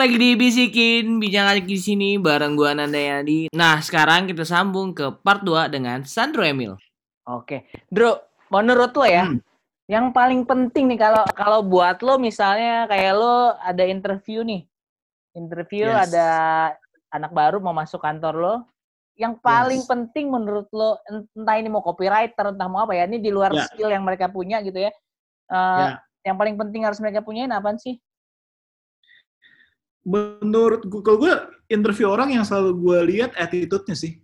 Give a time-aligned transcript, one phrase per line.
[0.00, 3.52] Lagi di Bisikin Bincang di sini bareng gua Nanda Yadi.
[3.52, 6.80] Nah, sekarang kita sambung ke part 2 dengan Sandro Emil.
[7.28, 7.68] Oke.
[7.92, 8.16] Bro,
[8.48, 9.44] menurut lo ya, Hmm.
[9.92, 14.64] yang paling penting nih kalau kalau buat lo misalnya kayak lo ada interview nih.
[15.36, 16.08] Interview Yes.
[16.08, 16.26] ada
[17.12, 18.54] anak baru mau masuk kantor lo.
[19.20, 19.90] Yang paling Yes.
[19.92, 20.96] penting menurut lo
[21.36, 23.68] entah ini mau copywriter entah mau apa ya, ini di luar Ya.
[23.68, 24.88] skill yang mereka punya gitu ya.
[25.52, 26.00] Eh, Ya.
[26.24, 28.00] Yang paling penting harus mereka punyain apa sih?
[30.04, 31.34] Menurut gue, kalau gue
[31.68, 34.16] interview orang yang selalu gue lihat attitude-nya sih.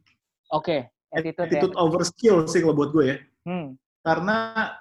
[0.51, 1.61] Oke, attitude, ya.
[1.61, 3.17] Attitude over skill sih kalau buat gue ya.
[3.47, 3.77] Hmm.
[4.01, 4.73] Karena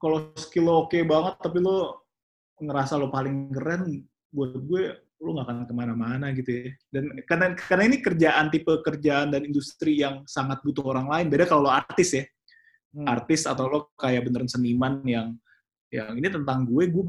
[0.00, 2.08] kalau skill lo oke banget tapi lo
[2.60, 4.82] ngerasa lo paling keren, buat gue
[5.20, 6.68] lo gak akan ke mana-mana gitu ya.
[6.88, 11.26] Dan karena karena ini kerjaan tipe kerjaan dan industri yang sangat butuh orang lain.
[11.28, 12.24] Beda kalau lo artis ya.
[12.90, 13.06] Hmm.
[13.06, 15.38] artis atau lo kayak beneran seniman yang
[15.94, 17.04] yang ini tentang gue gue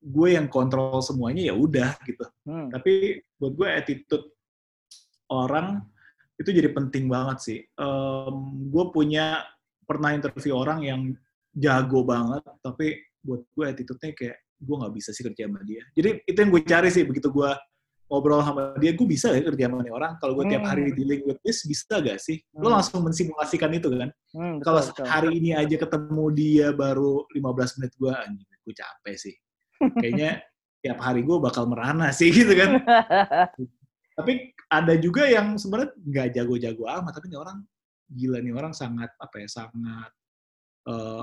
[0.00, 2.24] gue yang kontrol semuanya ya udah gitu.
[2.48, 2.72] Hmm.
[2.72, 4.26] tapi buat gue attitude
[5.28, 5.84] orang
[6.40, 7.58] itu jadi penting banget sih.
[7.76, 8.34] Em,
[8.72, 9.44] gue punya
[9.84, 11.00] pernah interview orang yang
[11.52, 15.84] jago banget tapi buat gue attitude-nya kayak gue nggak bisa sih kerja sama dia.
[15.92, 17.50] Jadi itu yang gue cari sih begitu gue
[18.10, 20.12] ngobrol sama dia gue bisa ya kerja sama nih orang?
[20.16, 20.96] Kalau gue tiap hari Hmm.
[20.96, 22.40] dealing with this bisa gak sih?
[22.56, 22.80] Lo Hmm.
[22.80, 24.08] langsung mensimulasikan itu kan?
[24.32, 29.34] Hmm, kalau hari ini aja ketemu dia baru 15 menit gue anjing gue capek sih
[29.98, 30.44] kayaknya
[30.80, 32.80] tiap hari gue bakal merana sih gitu kan.
[34.16, 37.58] Tapi ada juga yang sebenarnya nggak jago-jago amat tapi ini orang
[38.10, 40.10] gila nih orang sangat apa ya sangat
[40.90, 41.22] uh,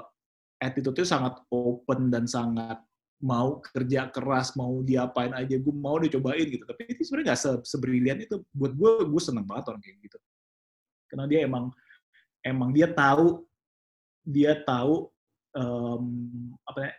[0.58, 2.82] attitude-nya sangat open dan sangat
[3.18, 6.66] mau kerja keras mau diapain aja gue mau dicobain gitu.
[6.66, 8.42] Tapi itu sebenarnya nggak se sebrilian itu.
[8.54, 10.17] Buat gue gue seneng banget orang kayak gitu.
[11.10, 11.73] Karena dia emang
[12.46, 13.42] emang dia tahu
[14.22, 15.10] dia tahu
[15.56, 16.06] em,
[16.67, 16.92] apa ya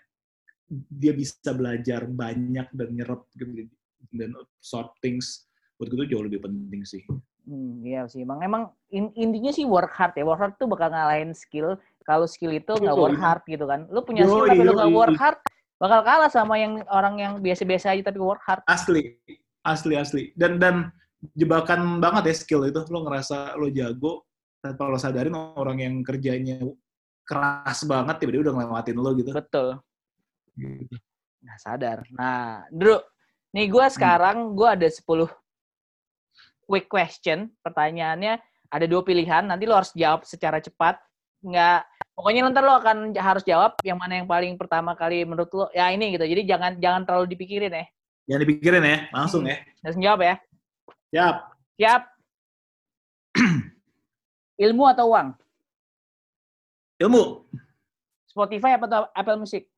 [0.70, 3.66] dia bisa belajar banyak dan nyerap gitu
[4.12, 5.48] dan sort things
[5.80, 7.02] buat gue itu jauh lebih penting sih
[7.48, 8.62] Hmm, iya sih, emang emang
[8.92, 10.24] in- intinya sih work hard ya.
[10.28, 11.80] Work hard tuh bakal ngalahin skill.
[12.04, 13.88] Kalau skill itu nggak work hard gitu kan.
[13.88, 15.40] Lu punya skill Yoi, tapi lu nggak work hard,
[15.80, 18.60] bakal kalah sama yang orang yang biasa-biasa aja tapi work hard.
[18.68, 19.16] asli
[19.64, 20.92] asli asli dan dan
[21.32, 24.28] jebakan banget ya skill itu lo ngerasa lo jago
[24.60, 26.60] tanpa lo sadarin orang yang kerjanya
[27.24, 29.80] keras banget tiba-tiba udah ngelewatin lo gitu Betul.
[30.58, 30.94] Gitu.
[31.38, 32.02] Nah, sadar.
[32.10, 32.98] Nah, Drew,
[33.54, 33.94] nih gue Hmm.
[33.94, 35.30] sekarang gue ada 10
[36.66, 37.48] quick question.
[37.62, 39.46] Pertanyaannya ada dua pilihan.
[39.46, 40.98] Nanti lo harus jawab secara cepat.
[41.40, 45.70] Nggak, pokoknya ntar lo akan harus jawab yang mana yang paling pertama kali menurut lo.
[45.70, 46.26] Ya ini gitu.
[46.26, 47.86] Jadi jangan jangan terlalu dipikirin ya.
[48.28, 50.34] jangan dipikirin ya langsung ya Langsung jawab ya.
[51.08, 51.36] siap
[51.80, 52.02] Siap.
[54.68, 55.28] Ilmu atau uang?
[56.98, 57.46] ilmu
[58.26, 59.70] Spotify apa atau Apple Music?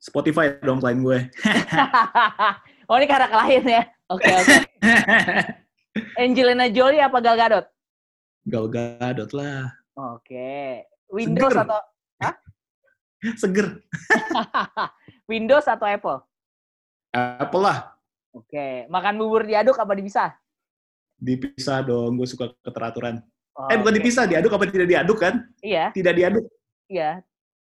[0.00, 1.18] Spotify dong klien gue
[2.88, 3.82] oh ini karena klien ya.
[4.08, 4.56] Oke oke.
[6.20, 7.66] Angelina Jolie apa Gal Gadot?
[8.42, 10.82] Gal Gadot lah Oke.
[11.06, 11.62] Windows Seger.
[11.62, 11.80] atau
[13.40, 13.68] seger
[15.26, 16.18] Windows atau Apple?
[17.12, 17.92] Apple lah
[18.32, 18.86] Oke.
[18.86, 20.30] Makan bubur diaduk apa dipisah?
[21.20, 23.20] dipisah dong gue suka keteraturan
[23.52, 23.98] Oh, eh bukan oke.
[24.00, 26.46] dipisah diaduk apa tidak diaduk kan Iya, tidak diaduk
[26.88, 27.20] iya.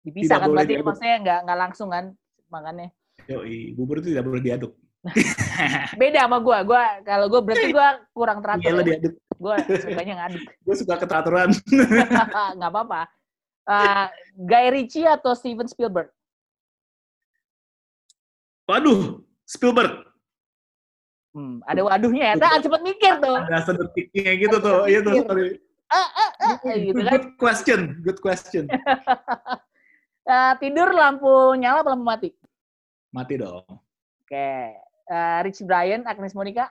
[0.06, 0.86] Dipisah Tidak kan berarti diaduk.
[0.86, 2.06] maksudnya nggak nggak langsung kan
[2.48, 2.90] makannya.
[3.26, 4.74] Yoi, bubur itu tidak boleh diaduk
[6.02, 6.62] Beda sama gua.
[6.62, 8.70] Gua kalau gua berarti gua kurang iya teratur.
[8.70, 8.84] ya.
[8.86, 10.44] diaduk Gua sukanya ngaduk.
[10.66, 11.50] gue suka keteraturan
[12.58, 13.02] nggak apa-apa.
[13.66, 14.06] Eh,
[14.38, 16.14] Guy Ritchie atau Steven Spielberg?
[18.66, 20.06] waduh Spielberg
[21.36, 22.34] Hmm, ada waduhnya ya.
[22.40, 23.36] Nah, cepet mikir tuh.
[23.36, 25.20] ada sedetiknya gitu tuh iya tuh
[25.92, 27.12] Ah, ah, ah, gitu kan.
[27.12, 28.64] good question good question
[30.26, 32.30] Eh, tidur lampu nyala apa lampu mati?
[33.14, 33.62] mati dong
[34.26, 34.74] Oke.
[35.06, 36.66] Eh, Rich Brian, Agnes Monica?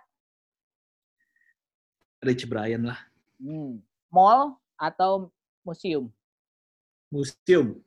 [2.20, 2.98] Rich Brian lah
[3.38, 3.78] Hmm.
[4.08, 5.30] Mall atau
[5.62, 6.10] museum?
[7.08, 7.78] museum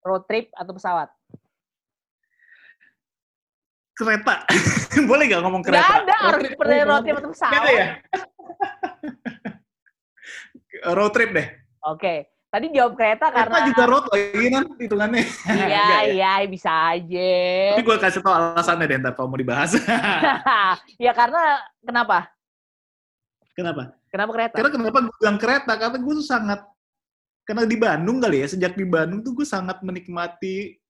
[0.00, 1.08] Road trip atau pesawat?
[3.94, 4.44] kereta
[5.10, 7.52] boleh gak ngomong Nggak kereta ada, harus pernah road trip atau pesawat.
[7.56, 7.86] Beda ya
[10.96, 11.48] road trip deh
[11.84, 12.14] Oke.
[12.48, 15.20] Tadi jawab kereta kereta karena juga road lagi kan hitungannya
[15.52, 16.00] iya ya?
[16.08, 17.32] iya bisa aja.
[17.76, 19.76] tapi gue kasih tau alasannya deh ntar kalau mau dibahas
[21.04, 22.32] ya karena kenapa?
[23.52, 24.54] kenapa Kenapa kereta?
[24.56, 26.60] karena kenapa gue bilang kereta karena gue tuh sangat
[27.44, 30.80] karena di Bandung kali ya sejak di Bandung tuh gue sangat menikmati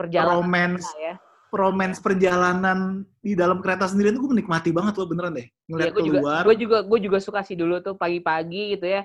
[0.00, 1.20] Perjalanan romance ya.
[1.52, 6.04] romance perjalanan di dalam kereta sendiri itu gue menikmati banget loh beneran deh ngeliat gue
[6.08, 9.04] juga, keluar gue juga, gue juga suka sih dulu tuh pagi-pagi gitu ya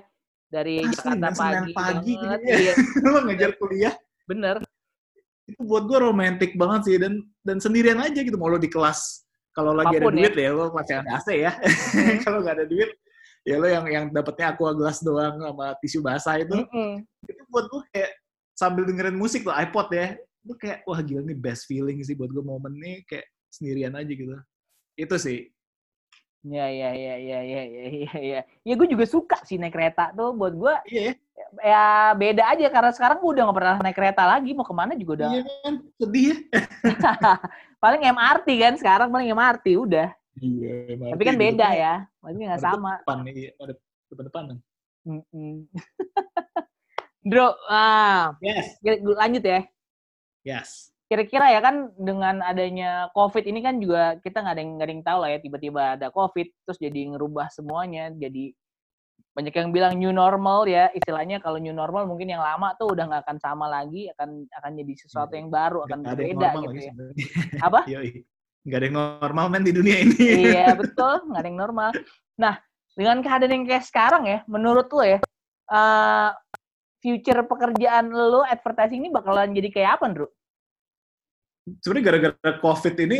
[0.52, 2.40] dari Asli, Jakarta pagi, pagi banget.
[2.44, 2.56] gitu ya.
[2.60, 2.74] Iya,
[3.16, 3.94] lo ngejar kuliah.
[4.28, 4.56] Bener.
[5.42, 8.38] itu buat gue romantis banget sih dan dan sendirian aja gitu.
[8.38, 11.12] Mau lo di kelas kalau lagi Apa pun ada duit ya, lo kelas yang ada
[11.18, 11.52] AC ya.
[12.24, 12.90] Kalau nggak ada duit
[13.42, 16.54] ya lo yang yang dapetnya aqua gelas doang sama tisu basah itu.
[16.54, 17.02] Mm-mm.
[17.26, 18.10] itu buat gue kayak
[18.54, 20.14] sambil dengerin musik tuh iPod ya.
[20.46, 24.12] Itu kayak wah gila nih best feeling sih buat gue momen nih kayak sendirian aja
[24.14, 24.32] gitu.
[24.94, 25.50] Itu sih
[26.42, 28.40] Ya, ya, ya, ya, ya, ya, ya, ya.
[28.66, 30.34] Ya gue juga suka sih naik kereta tuh.
[30.34, 31.14] Buat gue iya ya
[31.62, 31.84] ya
[32.18, 34.50] beda aja karena sekarang gue udah gak pernah naik kereta lagi.
[34.50, 35.28] Mau ke mana juga udah.
[35.30, 36.36] iya kan sedih ya
[37.82, 40.08] paling MRT kan sekarang paling MRT udah.
[40.42, 40.74] iya
[41.14, 41.94] Tapi kan beda ya.
[42.22, 42.92] Maksudnya nggak sama.
[43.02, 43.74] depan iya ada
[44.10, 44.56] depan depanan
[45.02, 45.66] Mm-mm.
[47.30, 49.60] Bro, ah, yes lanjut ya.
[50.46, 54.86] yes Kira-kira ya kan dengan adanya COVID ini kan juga kita nggak ada yang nggak
[54.88, 58.56] ada yang tahu lah ya tiba-tiba ada COVID terus jadi ngerubah semuanya jadi
[59.32, 63.12] banyak yang bilang new normal ya istilahnya kalau new normal mungkin yang lama tuh udah
[63.12, 66.92] nggak akan sama lagi akan akan jadi sesuatu yang baru akan yang berbeda gitu ya.
[67.68, 67.80] Apa?
[68.64, 70.16] Nggak ada yang normal men di dunia ini.
[70.48, 71.90] iya betul nggak ada yang normal.
[72.40, 72.56] Nah
[72.96, 75.20] dengan keadaan yang kayak sekarang ya menurut lo ya
[75.68, 76.30] eh,
[77.00, 80.28] future pekerjaan lo advertising ini bakalan jadi kayak apa, Bro?
[81.62, 83.18] Sebenarnya gara-gara COVID ini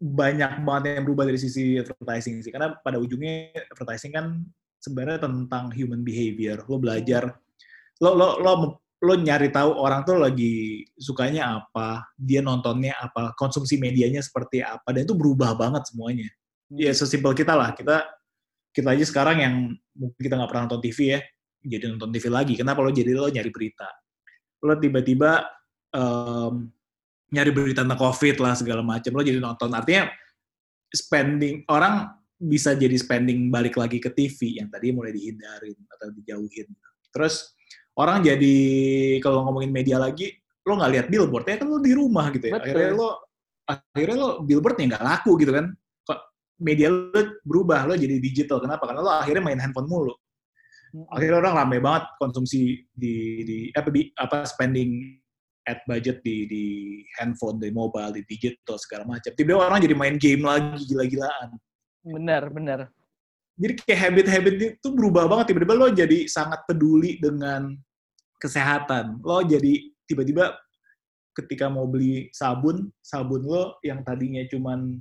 [0.00, 2.52] banyak banget yang berubah dari sisi advertising sih.
[2.52, 4.26] Karena pada ujungnya advertising kan
[4.80, 6.64] sebenarnya tentang human behavior.
[6.68, 7.36] Lo belajar,
[8.00, 8.52] lo lo lo
[9.00, 14.92] lo nyari tahu orang tuh lagi sukanya apa, dia nontonnya apa, konsumsi medianya seperti apa,
[14.92, 16.28] dan itu berubah banget semuanya.
[16.68, 18.08] Ya sesimpel kita lah, kita
[18.76, 19.54] kita aja sekarang yang
[19.96, 21.20] mungkin kita nggak pernah nonton TV ya,
[21.64, 22.54] jadi nonton TV lagi.
[22.60, 23.88] Kenapa lo jadi lo nyari berita?
[24.60, 25.48] Lo tiba-tiba
[25.96, 26.68] em,
[27.30, 29.70] nyari berita tentang COVID lah segala macam, lo jadi nonton.
[29.70, 30.10] Artinya
[30.90, 32.10] spending orang
[32.40, 36.68] bisa jadi spending balik lagi ke TV yang tadi mulai dihindarin atau dijauhin.
[37.12, 37.54] Terus
[37.94, 38.56] orang jadi
[39.20, 40.32] kalau ngomongin media lagi,
[40.64, 42.56] lo nggak lihat billboard ya kan lo di rumah gitu ya.
[42.56, 42.64] Betul.
[42.64, 43.08] Akhirnya lo
[43.68, 45.66] akhirnya lo billboardnya nggak laku gitu kan.
[46.08, 46.20] Kok
[46.64, 48.58] media lo berubah lo jadi digital.
[48.64, 48.88] Kenapa?
[48.88, 50.14] Karena lo akhirnya main handphone mulu.
[51.12, 55.19] Akhirnya orang rame banget konsumsi di di apa di apa spending
[55.68, 56.64] ad budget di di
[57.20, 59.30] handphone, di mobile, di digital segala macam.
[59.34, 61.48] Tiba-tiba orang jadi main game lagi gila-gilaan.
[62.00, 62.80] Bener, bener.
[63.60, 65.52] Jadi kayak habit-habit itu berubah banget.
[65.52, 67.76] Tiba-tiba lo jadi sangat peduli dengan
[68.40, 69.20] kesehatan.
[69.20, 70.56] Lo jadi tiba-tiba
[71.36, 74.96] ketika mau beli sabun, sabun lo yang tadinya cuman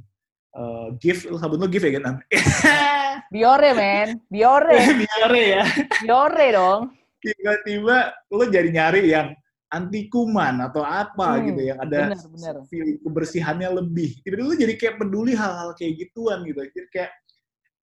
[0.60, 2.20] eh, gift, lo sabun lo gift ya kan?
[3.34, 4.20] Biore, men.
[4.28, 4.76] Biore.
[5.02, 5.64] Biare ya.
[6.04, 6.82] Biore dong.
[7.20, 9.32] Tiba-tiba lo jadi nyari yang
[9.70, 12.56] anti kuman atau apa Hmm, gitu yang ada bener, bener.
[13.06, 14.18] kebersihannya lebih.
[14.26, 16.60] Tiba-tiba lo jadi kayak peduli hal-hal kayak gituan gitu.
[16.66, 17.12] Jadi kayak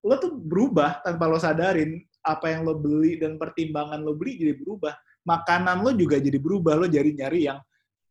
[0.03, 1.95] lo tuh berubah tanpa lo sadarin
[2.27, 4.93] apa yang lo beli dan pertimbangan lo beli jadi berubah.
[5.23, 6.75] Makanan lo juga jadi berubah.
[6.75, 7.59] Lo jadi nyari yang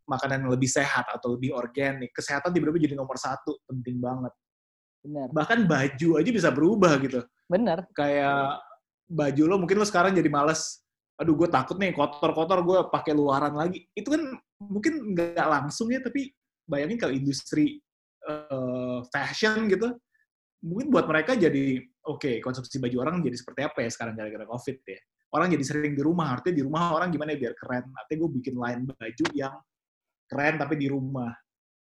[0.09, 2.17] makanan yang lebih sehat atau lebih organik.
[2.17, 4.33] Kesehatan tiba-tiba jadi nomor satu, penting banget.
[5.05, 5.29] Bener.
[5.31, 7.87] Bahkan baju aja bisa berubah gitu Bener.
[7.95, 8.59] kayak
[9.07, 10.83] baju lo mungkin lo sekarang jadi males
[11.17, 13.89] aduh gue takut nih kotor-kotor gue pakai luaran lagi.
[13.97, 16.29] Itu kan mungkin nggak langsung ya tapi
[16.69, 17.81] bayangin kalau industri
[18.27, 19.97] eh, fashion gitu
[20.67, 24.79] mungkin buat mereka jadi oke konsumsi baju orang jadi seperti apa ya sekarang gara-gara covid
[24.85, 25.01] ya?
[25.35, 27.85] Orang jadi sering di rumah artinya di rumah orang gimana ya biar keren.
[27.93, 29.55] Artinya gue bikin line baju yang
[30.27, 31.33] keren tapi di rumah.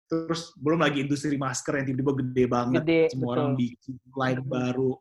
[0.08, 3.34] Terus belum lagi industri masker yang tiba-tiba gede banget Gede, semua betul.
[3.36, 4.92] orang bikin line baru.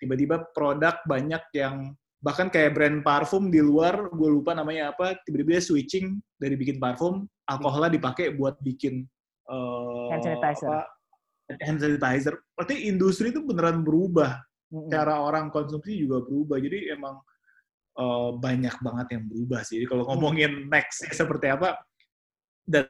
[0.00, 1.74] Tiba-tiba produk banyak yang
[2.20, 7.24] bahkan kayak brand parfum di luar gue lupa namanya apa tiba-tiba switching dari bikin parfum
[7.48, 9.08] alkoholnya dipakai buat bikin
[9.48, 10.68] eh, Hand sanitizer.
[10.68, 10.80] apa,
[11.64, 12.34] hand sanitizer.
[12.54, 14.36] Berarti industri itu beneran berubah.
[14.70, 14.86] Mm-mm.
[14.86, 16.62] cara orang konsumsi juga berubah.
[16.62, 17.18] Jadi emang
[17.98, 19.82] eh, banyak banget yang berubah sih.
[19.82, 21.74] Jadi kalau ngomongin next seperti apa
[22.68, 22.86] dan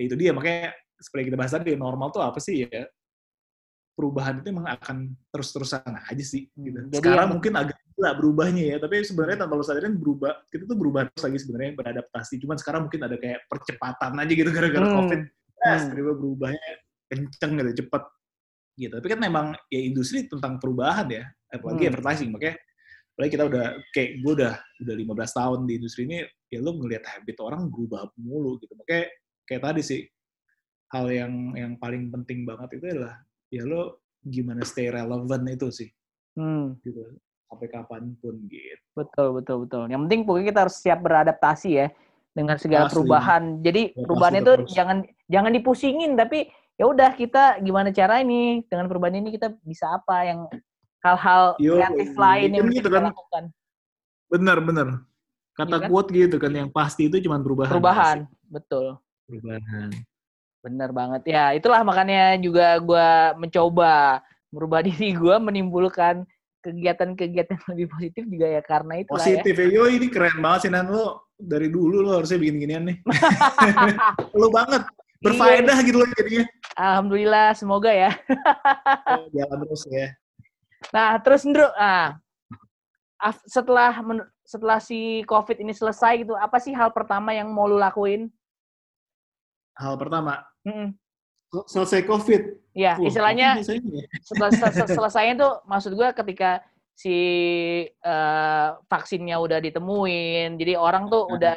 [0.00, 0.32] itu dia.
[0.32, 2.86] Makanya seperti kita bahas tadi normal tuh apa sih ya?
[3.92, 6.78] Perubahan itu emang akan terus-terusan aja sih gitu.
[6.88, 10.70] Jadi Sekarang yang- mungkin agak gila berubahnya ya, tapi sebenarnya tanpa lo sadarin berubah, kita
[10.70, 12.38] tuh berubah terus lagi sebenarnya beradaptasi.
[12.38, 15.20] Cuman sekarang mungkin ada kayak percepatan aja gitu gara-gara Hmm, covid.
[15.58, 15.94] Yes, hmm.
[15.98, 16.68] tiba berubahnya
[17.10, 18.02] kenceng gitu, cepet
[18.78, 18.94] gitu.
[19.02, 21.90] Tapi kan memang ya industri tentang perubahan ya, apalagi Hmm.
[21.90, 22.30] advertising.
[22.30, 22.54] Makanya
[23.18, 24.54] apalagi kita udah kayak gue udah
[24.86, 28.78] udah 15 tahun di industri ini, ya lo ngelihat habit orang berubah mulu gitu.
[28.78, 29.10] Makanya
[29.42, 30.00] kayak tadi sih
[30.94, 35.90] hal yang yang paling penting banget itu adalah ya lo gimana stay relevant itu sih
[36.38, 37.02] Hmm, gitu
[37.48, 38.84] sampai kapan pun gitu.
[38.92, 39.82] betul, betul, betul.
[39.88, 41.88] Yang penting pokoknya kita harus siap beradaptasi ya
[42.36, 42.94] dengan segala Asli.
[42.94, 43.42] perubahan.
[43.64, 44.70] Jadi Betul, perubahan itu terus.
[44.76, 46.38] jangan jangan dipusingin, tapi
[46.78, 50.40] ya udah kita gimana cara ini dengan perubahan ini kita bisa apa yang
[51.02, 53.04] hal-hal kreatif lain yang bisa gitu kita kan.
[53.10, 53.44] lakukan.
[54.28, 54.88] Bener bener.
[55.58, 55.88] Kata Iya kan?
[55.90, 57.74] quote gitu kan yang pasti itu cuma perubahan.
[57.74, 58.86] Perubahan, betul.
[59.26, 59.90] perubahan.
[60.62, 61.50] Bener banget ya.
[61.56, 64.22] Itulah makanya juga gua mencoba
[64.54, 66.22] merubah diri gua menimbulkan
[66.62, 69.16] kegiatan-kegiatan lebih positif juga ya karena itu ya.
[69.16, 69.66] Positif ya.
[69.70, 70.90] Yo, ini keren banget sih, Nan.
[70.90, 72.96] Lo dari dulu lo harusnya bikin ginian nih.
[74.40, 74.82] lo banget.
[75.18, 76.46] Berfaedah gitu loh jadinya.
[76.78, 78.14] Alhamdulillah, semoga ya.
[79.34, 80.08] Jalan terus ya.
[80.94, 82.14] Nah, terus Ndro, ah,
[83.50, 83.98] setelah
[84.46, 88.30] setelah si COVID ini selesai gitu, apa sih hal pertama yang mau lu lakuin?
[89.74, 90.94] Hal pertama, Mm-mm.
[90.94, 91.07] sel-
[91.48, 92.42] selesai COVID.
[92.76, 94.06] Ya, Wah, istilahnya apa biasanya ya?
[94.22, 96.62] setelah se- se- selesainya tuh maksud gue ketika
[96.94, 97.16] si
[97.88, 101.56] eh, vaksinnya udah ditemuin, jadi orang tuh udah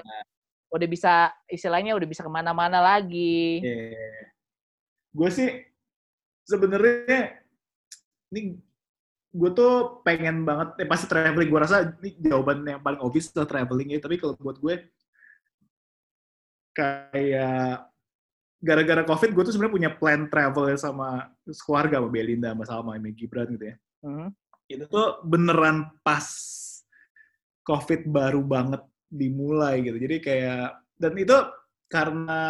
[0.72, 3.60] udah bisa istilahnya udah bisa ke mana-mana lagi.
[5.12, 5.50] Gue sih
[6.48, 7.42] sebenarnya
[8.32, 8.56] ini
[9.32, 11.52] gue tuh pengen banget, eh, pasti traveling.
[11.52, 14.00] Gue rasa ini jawaban yang paling obvious adalah traveling ya.
[14.00, 14.88] Tapi kalau buat gue
[16.72, 17.91] kayak
[18.62, 21.34] gara-gara COVID, gue tuh sebenarnya punya plan travel sama
[21.66, 23.76] keluarga sama Belinda, sama Salma, sama Gibran gitu ya.
[24.06, 24.28] Mhm.
[24.70, 26.26] Itu tuh beneran pas
[27.66, 29.98] COVID baru banget dimulai gitu.
[29.98, 31.38] Jadi kayak dan itu
[31.90, 32.42] karena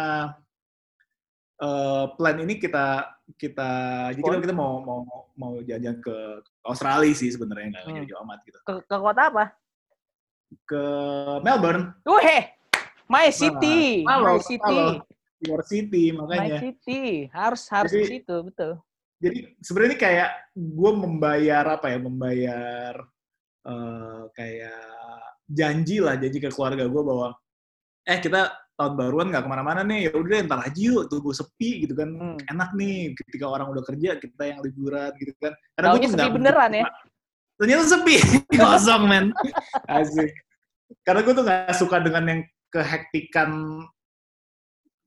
[1.58, 3.08] eh, plan ini kita
[3.40, 3.70] kita
[4.12, 5.00] jadi kita, kita mau mau
[5.34, 6.16] mau jalan-jalan ke
[6.68, 8.04] Australia sih sebenarnya nggak Hmm.
[8.06, 8.58] jauh amat gitu.
[8.68, 9.44] Ke, ke kota apa?
[10.68, 10.84] Ke
[11.40, 12.44] Melbourne, Wih,
[13.08, 15.00] My City, halo, My City, halo.
[15.42, 16.58] York City My makanya.
[16.62, 18.72] City, harus harus Jadi- di situ, betul.
[19.22, 21.98] Jadi sebenarnya ini kayak gue membayar apa ya?
[22.02, 22.92] Membayar
[23.62, 24.82] eh, kayak
[25.46, 27.30] janji lah, janji ke keluarga gue bahwa
[28.02, 31.86] eh kita tahun baruan nggak ke mana-mana nih, ya udah ntar aja yuk, tunggu sepi
[31.86, 32.38] gitu kan, Hmm.
[32.50, 35.54] enak nih ketika orang udah kerja kita yang liburan gitu kan.
[35.78, 36.86] Gua tuh sepi beneran ya?
[37.62, 38.16] Ternyata sepi,
[38.58, 39.30] kosong men,
[39.86, 40.34] asik.
[41.06, 42.40] Karena gue tuh nggak suka dengan yang
[42.74, 43.50] kehektikan
[43.86, 44.01] ke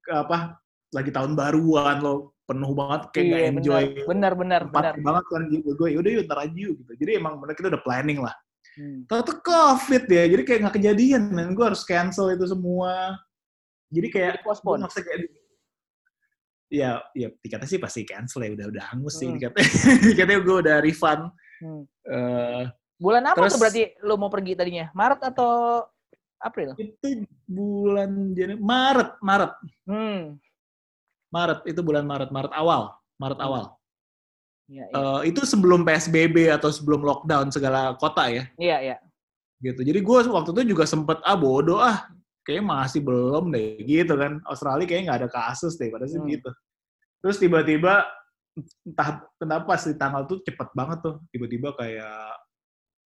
[0.08, 0.58] apa
[0.92, 4.94] lagi tahun baruan lo penuh banget kayak Iya, enjoy bener, bener, bener, bener.
[4.94, 7.70] tempat banget kan gitu gue yaudah yuk ntar aja yuk gitu jadi emang bener kita
[7.70, 8.36] udah planning lah
[8.76, 9.08] Hmm.
[9.08, 13.16] Tahu tuh covid ya jadi kayak nggak kejadian men gue harus cancel itu semua
[13.88, 14.84] jadi kayak postpone.
[14.84, 15.32] ngerasa kayak
[16.68, 19.40] ya ya tiketnya sih pasti cancel ya udah udah hangus sih Hmm.
[19.40, 19.64] tiketnya
[20.04, 21.24] tiketnya gue udah refund
[21.56, 21.88] Hmm.
[22.04, 22.64] Eh,
[22.96, 24.92] Bulan apa Terus- tuh berarti lu mau pergi tadinya?
[24.92, 25.88] Maret atau
[26.40, 26.76] April?
[26.78, 29.52] itu bulan Januari Maret Maret
[29.86, 30.22] Hmm.
[31.30, 33.48] Maret itu bulan Maret Maret awal Maret Hmm.
[33.48, 33.66] awal
[34.66, 34.98] Iya, iya.
[34.98, 38.98] Eh, itu sebelum PSBB atau sebelum lockdown segala kota ya Iya, iya.
[39.62, 39.86] gitu.
[39.86, 42.10] Jadi gue waktu itu juga sempet ah bodoh ah
[42.42, 44.42] kayaknya masih belum deh gitu kan.
[44.50, 46.30] Australia kayaknya nggak ada kasus deh pada sih Hmm.
[46.34, 46.50] gitu.
[47.22, 48.10] Terus tiba-tiba
[48.88, 52.34] entah kenapa sih tanggal tuh cepet banget tuh tiba-tiba kayak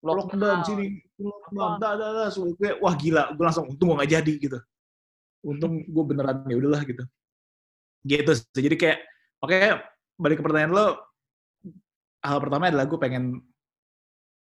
[0.03, 0.99] lockdown sini.
[1.19, 1.79] Lockdown.
[1.79, 4.59] Dah dah dah gue, wah gila gue langsung untung gue nggak jadi gitu.
[5.43, 7.03] Untung gue beneran ya udahlah gitu.
[8.07, 8.63] Gitu sih.
[8.63, 8.99] jadi kayak
[9.43, 9.57] oke
[10.19, 10.87] balik ke pertanyaan lo
[12.23, 13.43] hal pertama adalah gue pengen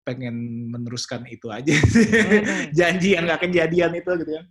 [0.06, 1.74] pengen meneruskan itu aja.
[1.74, 2.70] Hmm.
[2.78, 4.42] janji yang nggak kejadian itu gitu ya.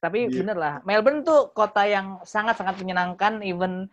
[0.00, 0.40] Tapi Iya.
[0.40, 3.84] bener lah, Melbourne tuh kota yang sangat-sangat menyenangkan, even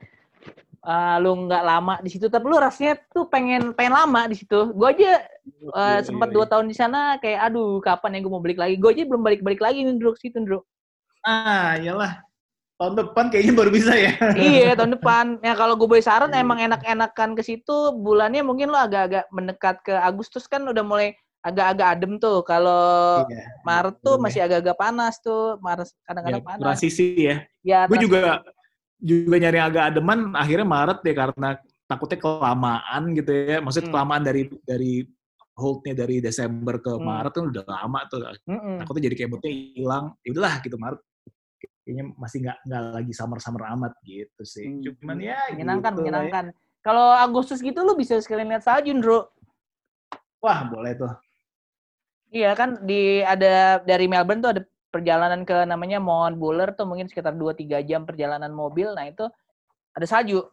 [0.88, 4.72] uh, lu nggak lama di situ, tapi lu rasanya tuh pengen pengen lama di situ.
[4.72, 5.20] Gue aja
[5.75, 6.51] uh, Iya, sempat iya, dua iya.
[6.56, 8.79] tahun di sana, kayak aduh kapan ya gue mau balik lagi.
[8.79, 10.63] Gue aja belum balik-balik lagi nih ke situ Ndro.
[11.27, 12.24] ah iyalah
[12.77, 15.25] tahun depan kayaknya baru bisa ya iya tahun depan.
[15.44, 16.39] Ya kalau gue boleh saran Iya.
[16.46, 21.12] emang enak-enakan ke situ, bulannya mungkin lo agak-agak mendekat ke Agustus kan udah mulai
[21.44, 22.46] agak-agak adem tuh.
[22.46, 26.63] Kalau Iya, Maret tuh bener masih agak-agak panas tuh, Maret ya, kadang-kadang panas.
[26.63, 28.46] transisi ya Ya, gue juga
[28.98, 31.50] juga nyari agak ademan akhirnya Maret ya karena
[31.86, 33.96] takutnya kelamaan gitu ya maksudnya Hmm.
[33.96, 34.94] kelamaan dari dari
[35.58, 37.06] holdnya dari Desember ke Hmm.
[37.06, 38.77] Maret kan udah lama tuh Mm-mm.
[38.82, 41.00] takutnya jadi kayak moodnya hilang ya udahlah gitu Maret
[41.86, 44.82] kayaknya masih nggak nggak lagi summer amat gitu sih Hmm.
[44.84, 46.04] cuman ya menyenangkan, gitu ya.
[46.04, 46.46] menyenangkan.
[46.86, 49.27] Kalau Agustus gitu lu bisa sekalian lihat salju, Ndro.
[50.39, 51.12] wah boleh tuh
[52.27, 57.08] Iya kan di ada dari Melbourne tuh ada perjalanan ke namanya Mount Buller tuh mungkin
[57.08, 58.91] sekitar 2-3 jam perjalanan mobil.
[58.91, 59.27] Nah, itu
[59.91, 60.46] ada salju.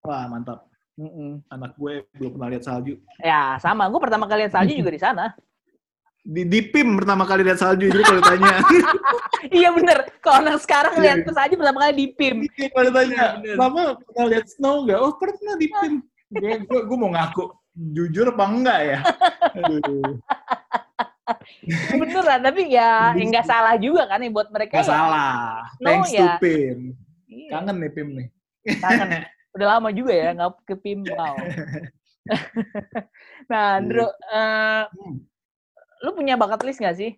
[0.00, 0.64] wah mantap
[0.96, 1.44] Mm-mm.
[1.48, 3.88] anak gue belum pernah lihat salju Ya, sama.
[3.88, 5.24] Gue pertama kali lihat salju juga di sana.
[6.20, 8.60] di, di PIM pertama kali lihat salju jadi kalau ditanya
[9.56, 10.04] iya bener.
[10.20, 12.36] Kalau anak sekarang Iya, lihat salju pertama kali di PIM.
[12.44, 13.56] Iya, kalau ditanya Bener, bener.
[13.56, 15.94] lama pernah lihat snow nggak oh pernah di PIM
[16.30, 17.44] gue, gue, gue mau ngaku
[17.96, 18.98] jujur apa enggak ya
[19.56, 20.20] Aduh.
[22.00, 23.22] Beneran, tapi ya Iya.
[23.26, 24.78] nggak salah juga kan ya buat mereka.
[24.78, 24.90] Nggak ya.
[24.90, 25.32] salah.
[25.76, 26.30] No, Thanks to ya.
[26.38, 26.78] PIM.
[27.26, 28.26] Iya, Kangen nih PIM nih.
[28.76, 29.08] kangen.
[29.54, 30.98] Udah lama juga ya nggak ke PIM.
[31.06, 31.34] Wow.
[33.50, 35.16] nah, Andro, eh, Hmm.
[36.00, 37.10] lu punya bakat list nggak sih?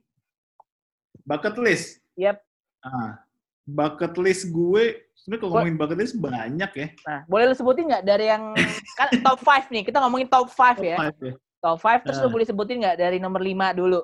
[1.23, 2.01] Bucket list.
[2.17, 2.37] Yep.
[2.83, 3.23] Ah.
[3.63, 6.87] bucket list gue sebenarnya kalau ngomongin bucket list banyak ya.
[7.07, 8.59] Nah, boleh lu sebutin nggak dari yang
[8.99, 9.87] kan top 5 nih.
[9.87, 10.99] Kita ngomongin top 5 ya.
[10.99, 11.35] Five ya.
[11.63, 12.33] Top 5 terus lu Nah.
[12.35, 14.03] boleh sebutin nggak dari nomor 5 dulu.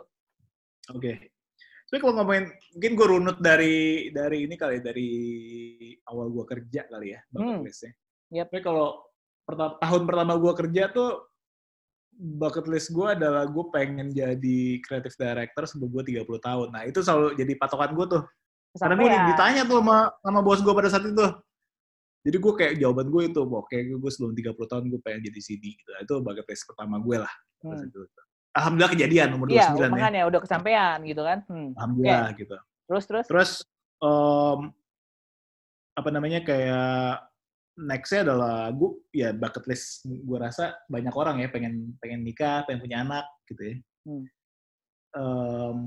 [0.95, 1.35] Oke.
[1.89, 2.47] Tapi kalau ngomongin,
[2.77, 3.77] mungkin gue runut dari
[4.13, 5.11] dari ini kali, ya, dari
[6.07, 7.65] awal gue kerja kali ya, bucket Hmm.
[7.65, 7.93] listnya.
[8.31, 8.47] Yep.
[8.47, 8.89] Tapi kalau
[9.43, 11.11] perta- tahun pertama gue kerja tuh,
[12.13, 16.69] bucket list gue adalah gue pengen jadi creative director sebelum gue 30 tahun.
[16.71, 18.23] Nah itu selalu jadi patokan gue tuh.
[18.77, 19.29] Karena gue Kesampaian.
[19.33, 21.27] ditanya tuh sama, sama bos gue pada saat itu.
[22.27, 25.65] Jadi gue kayak jawaban gue itu, oke gue sebelum 30 tahun gue pengen jadi CD.
[25.79, 25.91] Gitu.
[26.03, 27.33] Itu bucket list pertama gue lah.
[27.63, 27.87] Hmm.
[28.59, 29.89] Alhamdulillah kejadian umur 29 Iya, ya.
[29.91, 31.39] makanya udah kesampaian gitu kan.
[31.47, 31.71] Hmm.
[31.79, 32.57] Alhamdulillah gitu.
[32.91, 33.27] Terus terus.
[33.31, 33.51] Terus
[34.03, 34.61] em,
[35.95, 37.23] apa namanya kayak
[37.79, 42.83] nextnya adalah gue ya bucket list gue rasa banyak orang ya pengen pengen nikah, pengen
[42.83, 43.75] punya anak gitu ya.
[44.09, 44.25] Hmm.
[45.15, 45.79] Em,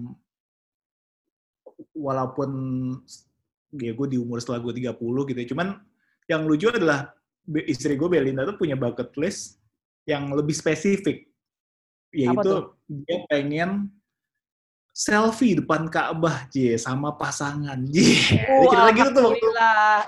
[1.91, 2.49] walaupun
[3.75, 4.95] ya gue di umur setelah gue 30
[5.27, 5.47] gitu ya.
[5.51, 5.67] Cuman
[6.31, 7.11] yang lucu adalah
[7.67, 9.59] istri gue Belinda tuh punya bucket list
[10.07, 11.27] yang lebih spesifik.
[12.15, 13.91] Yaitu dia pengen
[14.91, 17.79] selfie depan Ka'bah, J, sama pasangan.
[17.87, 17.95] J.
[18.63, 19.31] Wah, cerita gitu tuh.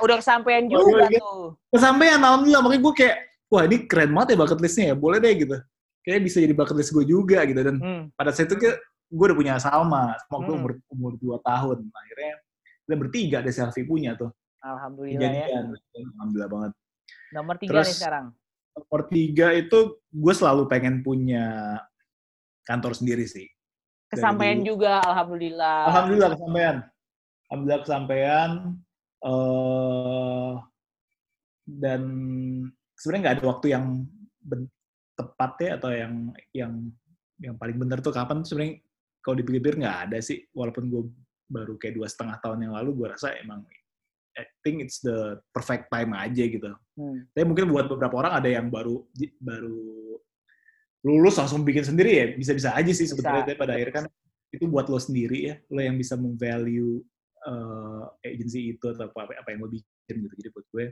[0.04, 1.20] Udah kesampaian juga gitu.
[1.24, 1.44] tuh.
[1.72, 2.62] Kesampaian, alhamdulillah.
[2.64, 4.96] Makanya gue kayak, wah ini keren banget ya bucket listnya ya.
[4.96, 5.56] Boleh deh gitu.
[6.04, 7.62] Kayaknya bisa jadi bucket list gue juga gitu.
[7.64, 8.04] Dan Hmm.
[8.16, 10.20] pada saat itu gue udah punya Salma.
[10.28, 10.60] Waktu Hmm.
[10.60, 11.88] umur, umur 2 tahun.
[11.88, 12.32] Akhirnya
[12.84, 14.36] kita bertiga ada selfie punya tuh.
[14.64, 15.46] Alhamdulillah ya.
[15.52, 15.66] Kejadian.
[16.16, 16.72] Alhamdulillah banget.
[17.36, 18.26] Nomor 3 Terus- nih sekarang.
[18.74, 21.78] Nomor tiga itu gue selalu pengen punya
[22.66, 23.46] kantor sendiri sih.
[24.10, 25.94] Kesampaian juga alhamdulillah.
[25.94, 26.76] Alhamdulillah kesampaian.
[27.50, 28.50] Alhamdulillah kesampaian.
[29.24, 30.54] eh
[31.64, 32.02] dan
[33.00, 33.86] sebenarnya nggak ada waktu yang
[35.16, 36.14] tepat ya atau yang
[36.52, 36.74] yang
[37.40, 38.84] yang paling benar tuh kapan sebenarnya
[39.24, 41.08] kalau dipikir-pikir nggak ada sih walaupun gue
[41.48, 43.64] baru kayak dua setengah tahun yang lalu gue rasa emang
[44.34, 46.74] I think it's the perfect time aja gitu.
[46.98, 47.26] Hmm.
[47.34, 49.06] Tapi mungkin buat beberapa orang ada yang baru
[49.42, 49.80] baru
[51.04, 54.06] lulus langsung bikin sendiri ya bisa-bisa aja sih sebetulnya tapi pada akhirnya kan
[54.56, 57.04] itu buat lo sendiri ya lo yang bisa memvalue
[57.44, 60.86] uh, agency itu atau apa apa yang lo bikin gitu jadi buat gue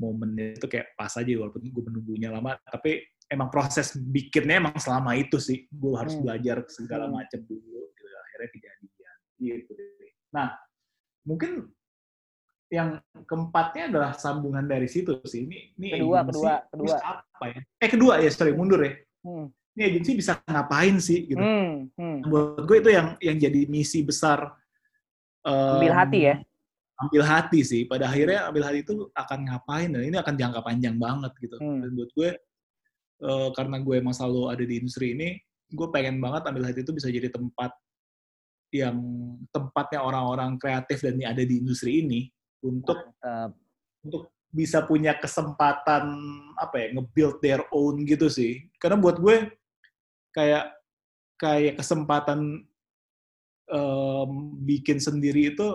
[0.00, 5.12] momennya itu kayak pas aja walaupun gue menunggunya lama tapi emang proses bikinnya emang selama
[5.12, 6.24] itu sih gue harus Hmm.
[6.24, 7.20] belajar segala Hmm.
[7.20, 8.06] macam dulu gitu.
[8.16, 9.72] akhirnya kejadian gitu
[10.32, 10.56] nah
[11.28, 11.68] mungkin
[12.74, 12.88] yang
[13.24, 16.86] keempatnya adalah sambungan dari situ sih ini ini Kedua, agency kedua, kedua.
[16.90, 18.92] bisa apa ya eh kedua ya sorry mundur ya
[19.24, 19.48] Hmm.
[19.72, 21.88] ini agensi bisa ngapain sih gitu Hmm.
[21.96, 22.18] Hmm.
[22.26, 24.52] buat gue itu yang yang jadi misi besar
[25.40, 26.36] em, Ambil hati ya.
[26.94, 30.96] ambil hati sih pada akhirnya ambil hati itu akan ngapain dan ini akan jangka panjang
[30.98, 31.80] banget gitu Hmm.
[31.80, 32.30] dan buat gue
[33.24, 35.38] eh, karena gue emang selalu ada di industri ini
[35.72, 37.72] gue pengen banget ambil hati itu bisa jadi tempat
[38.74, 38.98] yang
[39.48, 42.26] tempatnya orang-orang kreatif dan yang ada di industri ini
[42.64, 43.52] untuk Mantap.
[44.00, 46.04] untuk bisa punya kesempatan
[46.56, 49.50] apa ya nge-build their own gitu sih karena buat gue
[50.30, 50.70] kayak
[51.36, 52.62] kayak kesempatan
[53.66, 54.30] em,
[54.62, 55.68] bikin sendiri itu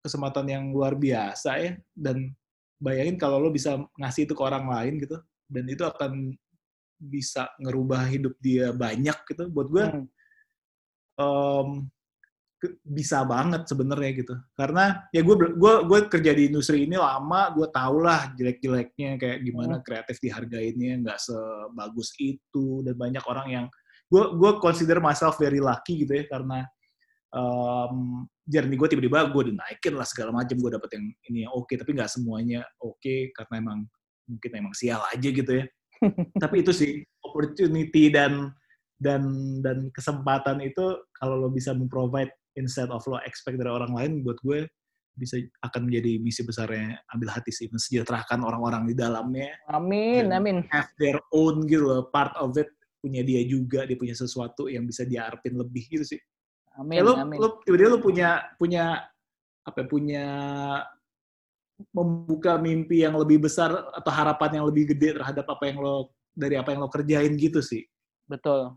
[0.00, 2.30] kesempatan yang luar biasa ya dan
[2.78, 5.18] bayangin kalau lo bisa ngasih itu ke orang lain gitu
[5.50, 6.12] dan itu akan
[6.96, 10.06] bisa ngerubah hidup dia banyak gitu buat gue Hmm.
[11.18, 11.80] ke-
[12.82, 14.34] bisa banget sebenarnya gitu.
[14.56, 19.38] Karena ya gue gue gue kerja di industri ini lama gue tau lah jelek-jeleknya kayak
[19.44, 23.66] gimana kreatif dihargainnya nggak sebagus itu dan banyak orang yang
[24.06, 26.64] gue gue consider myself very lucky gitu ya karena
[27.34, 31.74] um, journey gue tiba-tiba gue dinaikin lah segala macam gue dapet yang ini yang oke
[31.74, 33.78] tapi nggak semuanya oke karena emang
[34.26, 35.64] mungkin emang sial aja gitu ya.
[36.42, 36.92] Tapi itu sih
[37.24, 38.52] opportunity dan
[38.96, 39.22] dan
[39.60, 44.40] dan kesempatan itu kalau lo bisa memprovide instead of lo expect dari orang lain buat
[44.42, 44.66] gue
[45.16, 50.60] bisa akan menjadi misi besarnya ambil hati sih mensejahterakan orang-orang di dalamnya Amin, amin.
[50.68, 52.68] have their own gitu loh part of it
[53.00, 56.20] punya dia juga dia punya sesuatu yang bisa diarpin lebih gitu sih
[56.76, 57.38] Amin, ya lo amin.
[57.40, 58.28] lo tiba-tiba lo punya
[58.60, 58.84] punya
[59.64, 60.24] apa ya, punya
[61.92, 66.56] membuka mimpi yang lebih besar atau harapan yang lebih gede terhadap apa yang lo dari
[66.60, 67.84] apa yang lo kerjain gitu sih
[68.26, 68.74] Betul.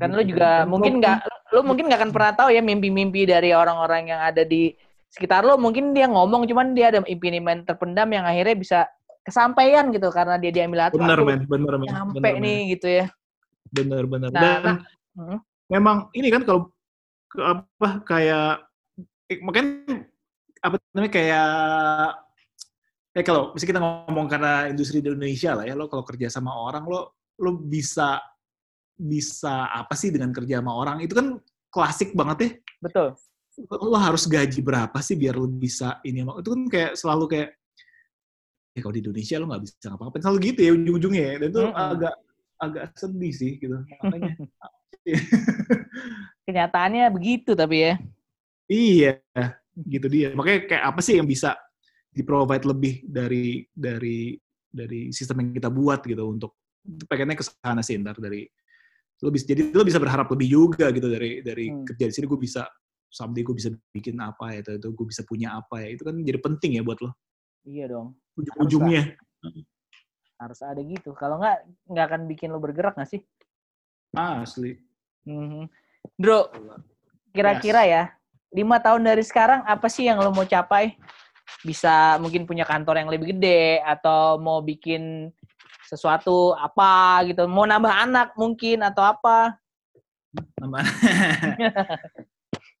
[0.00, 0.32] Kan lu Gitu.
[0.32, 1.18] juga Dan mungkin nggak,
[1.52, 4.72] lu mungkin nggak akan pernah tahu ya mimpi-mimpi dari orang-orang yang ada di
[5.12, 5.60] sekitar lu.
[5.60, 8.78] Mungkin dia ngomong, cuman dia ada impian terpendam yang akhirnya bisa
[9.22, 10.98] kesampaian gitu karena dia diambil hati.
[10.98, 13.06] bener men bener men Nyampe bener, nih gitu ya.
[13.70, 14.76] bener bener Nah, dan nah,
[15.14, 15.38] hmm.
[15.70, 16.60] memang ini kan kalau
[17.38, 18.66] apa kayak
[19.30, 19.64] eh, mungkin
[20.58, 21.48] apa namanya kayak
[23.12, 26.52] eh kalau misalnya kita ngomong karena industri di Indonesia lah ya lo kalau kerja sama
[26.52, 28.20] orang lo lo bisa
[28.96, 31.40] bisa apa sih dengan kerja sama orang itu kan
[31.72, 32.50] klasik banget ya
[32.84, 33.08] Betul.
[33.68, 37.48] lo harus gaji berapa sih biar lo bisa ini itu kan kayak selalu kayak
[38.72, 41.34] ya kalau di Indonesia lo nggak bisa ngapa-ngapain selalu gitu ya ujung-ujungnya ya.
[41.40, 41.92] dan itu Mm-mm.
[41.92, 42.14] agak
[42.62, 44.32] agak sedih sih gitu makanya
[46.46, 47.94] Kenyataannya begitu tapi ya.
[48.70, 49.12] iya
[49.74, 51.56] gitu dia makanya kayak apa sih yang bisa
[52.12, 54.36] di provide lebih dari dari
[54.68, 56.52] dari sistem yang kita buat gitu untuk
[57.08, 58.44] pengennya ke sana sih ntar dari
[59.22, 61.86] lo bisa jadi lo bisa berharap lebih juga gitu dari dari Hmm.
[61.86, 62.66] kerja di sini gue bisa
[63.06, 66.14] someday gue bisa bikin apa ya atau itu gue bisa punya apa ya itu kan
[66.18, 67.14] jadi penting ya buat lo
[67.62, 68.18] Iya dong.
[68.34, 69.14] ujung-ujungnya
[70.42, 71.14] Harus ada gitu.
[71.14, 73.22] Kalau nggak nggak akan bikin lo bergerak nggak sih?
[74.12, 74.74] asli
[75.22, 75.70] Mhm.
[76.18, 76.50] Bro,
[77.30, 78.02] kira-kira ya
[78.50, 80.98] lima tahun dari sekarang apa sih yang lo mau capai?
[81.62, 85.30] Bisa mungkin punya kantor yang lebih gede atau mau bikin
[85.92, 86.90] sesuatu apa
[87.24, 87.44] gitu?
[87.44, 89.60] Mau nambah anak mungkin atau apa?
[90.56, 90.80] Nama-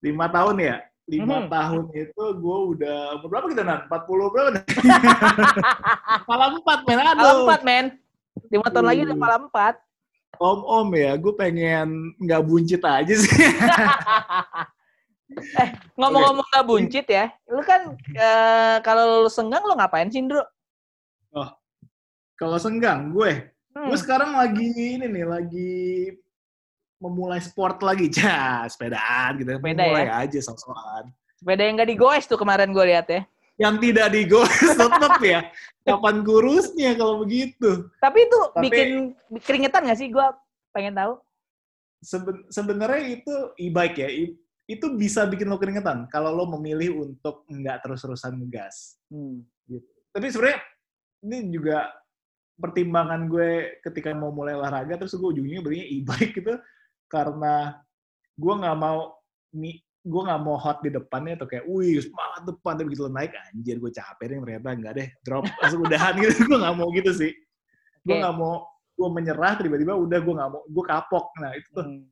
[0.00, 1.48] lima tahun ya lima Mhm.
[1.48, 4.64] tahun itu gue udah berapa kita nan 40 berapa nih
[6.24, 7.86] kepala empat men Kepala aduh empat men.
[8.48, 9.74] Lima tahun lagi udah kepala empat.
[10.40, 13.28] om om ya gue pengen nggak buncit aja sih
[15.32, 20.44] Eh ngomong-ngomong nggak buncit ya, lu kan eh, kalau lu senggang lu ngapain sih, Ndro?
[22.34, 23.88] Kalau senggang gue Hmm.
[23.88, 26.12] gue sekarang lagi ini nih lagi
[26.98, 30.12] memulai sport lagi cah sepedaan gitu Sepeda mulai ya?
[30.20, 33.24] aja sok-sokan Sepeda yang gak digoes tuh kemarin gue lihat ya.
[33.56, 35.48] yang tidak digores tetap ya
[35.82, 38.88] kapan kurusnya kalau begitu Tapi itu Tapi- bikin
[39.40, 40.08] keringetan gak sih?
[40.08, 40.26] Gue
[40.68, 41.16] pengen tahu.
[41.98, 47.44] Seben- sebenarnya itu e-bike ya, i- itu bisa bikin lo keringetan kalau lo memilih untuk
[47.46, 48.98] nggak terus-terusan ngegas.
[49.08, 49.48] Hmm.
[50.10, 50.60] Tapi sebenarnya
[51.22, 51.88] ini juga
[52.62, 56.54] pertimbangan gue ketika mau mulai olahraga terus gue ujungnya belinya e-bike itu
[57.10, 57.82] karena
[58.38, 59.18] gue nggak mau
[59.52, 63.12] nih gue nggak mau hot di depannya atau kayak wih semangat depan tapi begitu lo
[63.14, 66.42] naik anjir gue capek nih ternyata nggak deh drop langsung udahan gitu.
[66.50, 67.32] Gue nggak mau gitu sih.
[68.02, 71.26] Gue nggak mau gue menyerah tiba-tiba udah gue nggak mau gue kapok.
[71.38, 71.86] Nah itu tuh.
[71.86, 72.06] Hmm.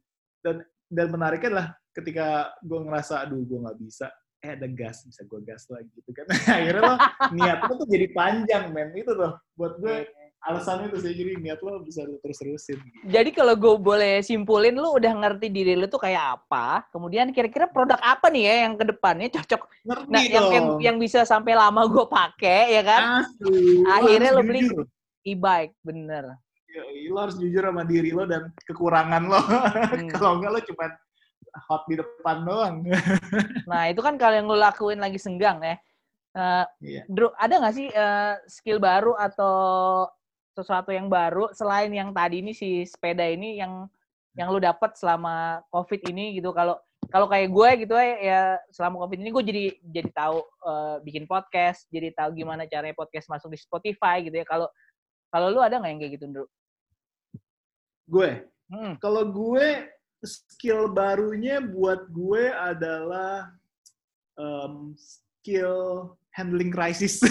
[0.90, 4.08] dan menariknya adalah ketika gue ngerasa aduh gue nggak bisa
[4.40, 6.26] eh ada gas bisa gue gas lagi gitu kan.
[6.56, 6.94] Akhirnya lo
[7.34, 10.06] niat lo tuh jadi panjang men itu tuh buat gue
[10.40, 14.72] alasannya itu sih jadi niat lo bisa lo terus terusin Jadi kalau gue boleh simpulin,
[14.72, 16.88] lu udah ngerti diri lu tuh kayak apa.
[16.88, 19.62] Kemudian kira-kira produk apa nih ya yang ke depannya cocok.
[19.84, 23.02] ngerti Nah, yang, dong yang yang bisa sampai lama gue pakai ya kan?
[23.20, 23.84] Asli.
[23.84, 24.60] Akhirnya lo beli.
[24.64, 24.88] jujur.
[25.20, 26.24] E-bike, bener.
[26.70, 30.08] Yoi, lo harus jujur sama diri lo dan kekurangan lo Hmm.
[30.16, 30.84] kalau enggak lo cuma
[31.66, 32.74] hot di depan doang
[33.66, 35.76] Nah itu kan kalau yang lu lakuin lagi senggang ya.
[36.30, 37.02] Eh, Iya.
[37.10, 40.06] Drew, ada nggak sih eh, skill baru atau
[40.60, 43.88] sesuatu yang baru selain yang tadi ini si sepeda ini yang
[44.36, 46.52] yang lu dapat selama covid ini gitu.
[46.52, 46.76] Kalau
[47.10, 51.24] kalau kayak gue gitu ya, ya selama covid ini gue jadi jadi tahu eh, bikin
[51.24, 54.46] podcast jadi tahu gimana caranya podcast masuk di Spotify gitu ya.
[54.46, 54.68] Kalau
[55.32, 56.48] kalau lu ada nggak yang kayak gitu Drew?
[58.10, 58.30] gue?
[58.70, 58.94] Hmm.
[59.02, 59.90] kalau gue
[60.22, 63.50] skill barunya buat gue adalah
[64.38, 67.18] em, skill handling crisis.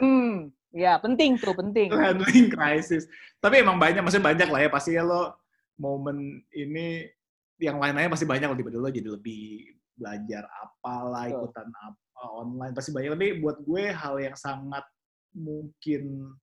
[0.00, 1.90] Hmm, ya penting tuh penting.
[1.90, 4.70] handling crisis tapi emang banyak maksudnya banyak lah ya.
[4.70, 5.40] Pasti ya lo
[5.80, 7.08] momen ini
[7.56, 11.36] yang lain-lainnya pasti banyak tiba-tiba lo jadi lebih belajar apalah Betul.
[11.48, 12.72] ikutan apa online.
[12.76, 13.10] Pasti banyak.
[13.16, 14.84] Tapi buat gue hal yang sangat
[15.32, 16.36] mungkin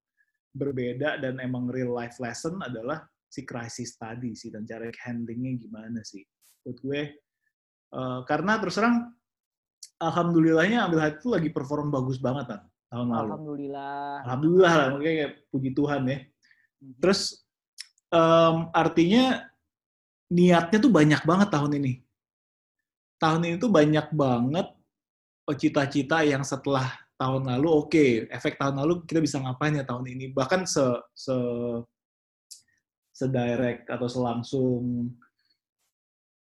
[0.58, 4.50] berbeda dan emang real life lesson adalah si crisis tadi sih.
[4.50, 6.26] Dan cara handlingnya gimana sih.
[6.66, 7.02] Buat gue
[7.94, 9.14] eh, karena terus terang
[10.02, 14.12] alhamdulillahnya ambil hati itu lagi perform bagus banget kan tahun lalu Alhamdulillah.
[14.24, 16.20] alhamdulillah lah makanya kayak puji Tuhan ya
[16.78, 16.94] Mhm.
[17.02, 17.22] terus
[18.08, 19.50] em, artinya
[20.30, 21.94] niatnya tuh banyak banget tahun ini
[23.18, 24.68] tahun ini tuh banyak banget
[25.58, 26.86] cita-cita yang setelah
[27.18, 30.86] tahun lalu oke efek tahun lalu kita bisa ngapain ya tahun ini bahkan se
[31.18, 31.34] se
[33.10, 35.10] sedirect atau selangsung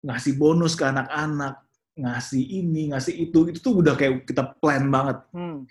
[0.02, 1.62] ngasih bonus ke anak-anak
[1.94, 5.62] ngasih ini ngasih itu itu tuh udah kayak kita plan banget Hmm.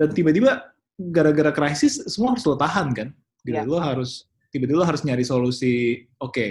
[0.00, 3.08] Dan tiba-tiba gara-gara krisis semua harus lo tahan kan?
[3.44, 3.68] Gitu Iya.
[3.68, 6.46] lo harus tiba-tiba lo harus nyari solusi oke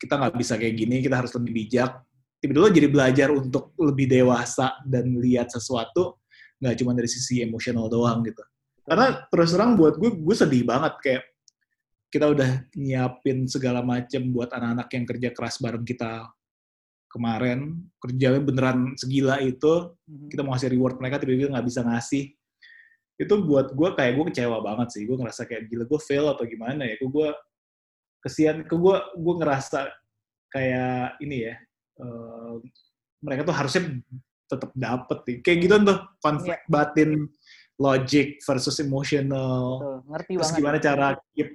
[0.00, 2.02] kita nggak bisa kayak gini kita harus lebih bijak.
[2.42, 6.18] Tiba-tiba lo jadi belajar untuk lebih dewasa dan lihat sesuatu
[6.58, 8.42] nggak cuma dari sisi emosional doang gitu.
[8.82, 11.22] Karena terus terang buat gue gue sedih banget kayak
[12.10, 16.26] kita udah nyiapin segala macem buat anak-anak yang kerja keras bareng kita
[17.12, 17.86] kemarin.
[18.02, 19.94] Kerjanya beneran segila itu.
[20.08, 20.26] Mhm.
[20.32, 22.34] kita mau ngasih reward mereka tiba-tiba nggak bisa ngasih
[23.20, 26.44] itu buat gue kayak gue kecewa banget sih gue ngerasa kayak gila gue fail atau
[26.48, 27.28] gimana ya gue
[28.24, 29.92] kesian ke gue gue ngerasa
[30.48, 31.54] kayak ini ya
[32.00, 32.54] eh,
[33.20, 33.82] mereka tuh harusnya
[34.50, 35.36] tetap dapet nih.
[35.46, 36.66] Kayak gitu tuh konflik Iya.
[36.66, 37.10] batin
[37.78, 39.78] logic versus emotional.
[40.10, 40.58] Ngerti Terus banget.
[40.58, 41.50] gimana cara keep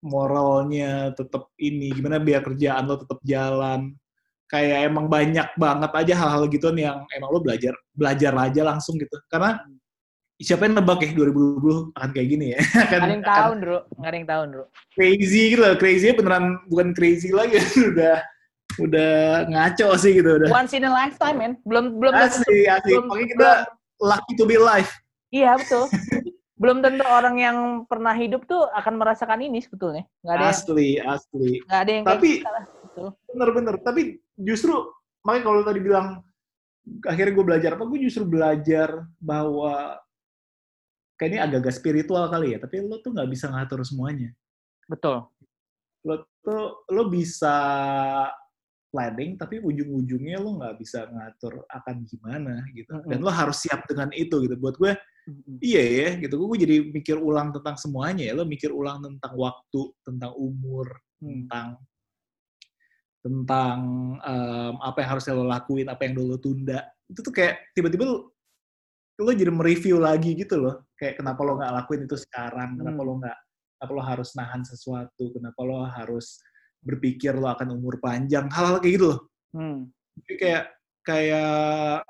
[0.00, 3.94] moralnya tetap ini, gimana biar kerjaan lo tetap jalan.
[4.50, 9.14] Kayak emang banyak banget aja hal-hal gitu yang emang lo belajar belajar aja langsung gitu.
[9.30, 9.62] Karena
[10.40, 12.60] siapa yang nebak ya 2020 akan kayak gini ya?
[12.88, 13.78] akan, Nggak ada yang tahu, Bro.
[14.00, 14.64] Nggak ada yang tahu, Bro.
[14.96, 15.74] crazy gitu loh.
[15.76, 17.60] Crazy beneran bukan crazy lagi,
[17.92, 18.16] udah
[18.80, 19.12] udah
[19.50, 20.48] ngaco sih gitu udah.
[20.48, 21.52] Once in a lifetime, man.
[21.68, 22.90] Belum belum tentu- Asli, asli.
[22.96, 23.50] belum- Makanya kita
[24.00, 24.90] lucky to be alive.
[25.30, 25.84] Iya, betul.
[26.60, 27.56] belum tentu orang yang
[27.88, 30.04] pernah hidup tuh akan merasakan ini sebetulnya.
[30.20, 31.50] Nggak ada yang, Asli, asli.
[31.64, 32.38] nggak ada yang Tapi-.
[32.90, 33.08] Betul.
[33.32, 33.74] Bener-bener.
[33.80, 34.02] Tapi
[34.36, 34.74] justru,
[35.24, 36.06] makanya kalau tadi bilang,
[37.06, 39.96] akhirnya gue belajar apa, gue justru belajar bahwa,
[41.20, 44.32] kayak ini agak-agak spiritual kali ya, tapi lo tuh nggak bisa ngatur semuanya.
[44.88, 45.28] Betul.
[46.08, 47.56] Lo tuh, lo bisa
[48.88, 52.88] planning, tapi ujung-ujungnya lo nggak bisa ngatur akan gimana gitu.
[53.04, 54.56] Dan lo harus siap dengan itu gitu.
[54.56, 54.92] Buat gue,
[55.60, 56.40] iya ya gitu.
[56.40, 58.32] Gue jadi mikir ulang tentang semuanya ya.
[58.32, 60.88] Lo mikir ulang tentang waktu, tentang umur,
[61.20, 61.44] Hmm.
[61.44, 61.76] tentang
[63.20, 63.78] tentang
[64.24, 66.88] em, apa yang harus lo lakuin, apa yang dulu tunda.
[67.04, 68.39] Itu tuh kayak tiba-tiba lo,
[69.20, 70.88] lo jadi mereview lagi gitu loh.
[70.96, 73.08] Kayak kenapa lo nggak lakuin itu sekarang, kenapa Hmm.
[73.08, 73.38] lo nggak,
[73.76, 76.40] kenapa lo harus nahan sesuatu, kenapa lo harus
[76.80, 79.20] berpikir lo akan umur panjang, hal-hal kayak gitu loh.
[79.52, 79.92] Hmm.
[80.24, 80.64] Jadi kayak
[81.04, 82.02] kayak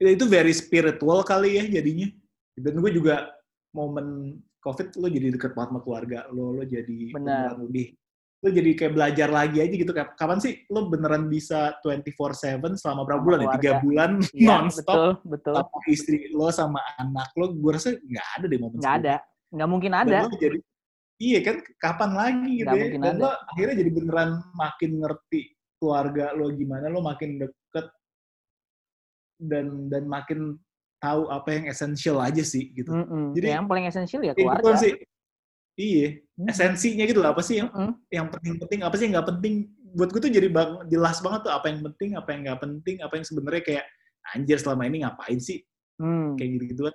[0.00, 2.08] ya itu very spiritual kali ya jadinya.
[2.56, 3.28] Dan gue juga
[3.76, 7.56] momen COVID lo jadi deket banget sama keluarga lo, lo jadi Benar.
[7.56, 7.96] lebih
[8.40, 13.04] lo jadi kayak belajar lagi aja gitu kayak kapan sih lo beneran bisa 24/7 selama
[13.04, 13.48] berapa bulan ya?
[13.52, 13.80] Tiga keluarga.
[13.84, 15.54] bulan Iya, nonstop betul, betul.
[15.54, 19.14] sama istri lo sama anak lo, gue rasa nggak ada deh momen Nggak ada.
[19.50, 20.18] Nggak mungkin dan ada.
[20.24, 20.58] lo jadi
[21.20, 23.18] iya kan kapan lagi gitu ya dan ada.
[23.18, 25.42] lo akhirnya jadi beneran makin ngerti
[25.76, 27.86] keluarga lo gimana lo makin deket
[29.36, 30.56] dan dan makin
[30.96, 33.32] tahu apa yang esensial aja sih gitu Mm-mm.
[33.32, 34.60] Jadi- yang paling esensial ya Kayak keluarga.
[34.62, 34.92] gituan sih
[35.74, 36.48] iya Hmm.
[36.48, 37.92] esensinya gitu loh apa sih yang Mm-mm.
[38.08, 39.54] yang penting-penting apa sih yang nggak penting
[39.92, 42.96] buat gue tuh jadi bang, jelas banget tuh apa yang penting apa yang nggak penting
[43.00, 43.84] apa yang sebenarnya kayak
[44.30, 45.60] anjir selama ini ngapain sih
[46.00, 46.32] Hmm.
[46.34, 46.94] kayak gitu gituan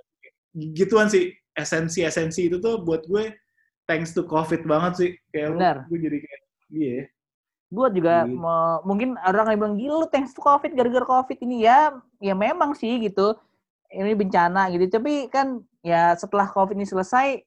[0.74, 3.38] gituan sih esensi esensi itu tuh buat gue
[3.86, 5.78] thanks to covid banget sih kayak lu- Benar.
[5.86, 7.00] gue jadi kayak iya
[7.66, 8.34] Gue juga Gitu.
[8.34, 12.74] mau, mungkin orang yang bilang gila thanks to covid gara-gara covid ini ya ya memang
[12.74, 13.36] sih gitu
[13.90, 17.42] ini bencana gitu tapi kan ya setelah covid ini selesai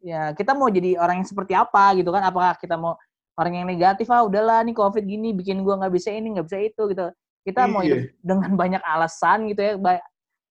[0.00, 2.24] ya kita mau jadi orang yang seperti apa gitu kan?
[2.24, 2.96] Apakah kita mau
[3.38, 6.58] orang yang negatif ah udahlah nih covid gini bikin gua nggak bisa ini nggak bisa
[6.60, 7.06] itu gitu.
[7.44, 7.96] Kita mau Iya.
[7.96, 9.72] hidup dengan banyak alasan gitu ya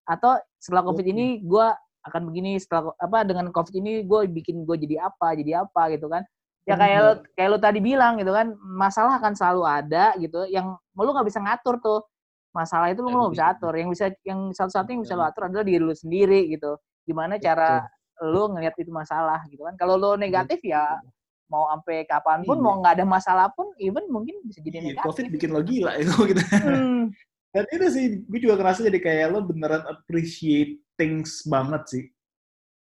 [0.09, 4.75] atau setelah covid ini gua akan begini setelah apa dengan covid ini gue bikin gue
[4.87, 6.23] jadi apa jadi apa gitu kan?
[6.63, 10.79] Ya kayak lo, kayak lo tadi bilang gitu kan masalah akan selalu ada gitu yang
[10.95, 11.99] lu nggak bisa ngatur tuh.
[12.55, 13.53] Masalah itu lu Ya, nggak bisa betul.
[13.59, 16.79] atur yang bisa yang satu-satunya yang bisa lo atur adalah diri lu sendiri gitu.
[17.03, 17.83] Gimana cara
[18.21, 19.75] lu ngelihat itu masalah gitu kan.
[19.79, 20.99] Kalau lu negatif ya
[21.49, 22.63] mau sampai kapan pun Iya.
[22.63, 25.91] mau nggak ada masalah pun even mungkin bisa jadi Iya, negatif covid bikin lo gila
[26.01, 26.41] itu gitu.
[26.61, 27.09] Hmm,
[27.49, 32.05] dan itu sih gue juga ngerasa jadi kayak lo beneran appreciate things banget sih.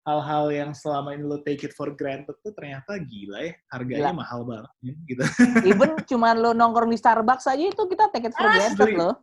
[0.02, 4.18] Hal-hal yang selama ini lo take it for granted tuh ternyata gila ya harganya Gila.
[4.20, 5.24] mahal banget ya, gitu.
[5.72, 8.98] Even cuman lu nongkrong di Starbucks aja itu kita take it for granted Asli.
[8.98, 9.14] loh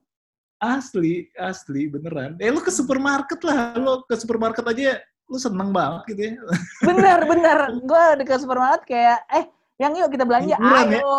[0.60, 2.36] asli asli beneran.
[2.36, 6.34] Eh lo ke supermarket lah lo ke supermarket aja lo seneng banget gitu ya.
[6.82, 7.60] Bener bener.
[7.86, 9.46] Gue ke supermarket kayak eh
[9.78, 11.00] yang yuk kita belanja Hiburan ya?
[11.00, 11.16] ayo.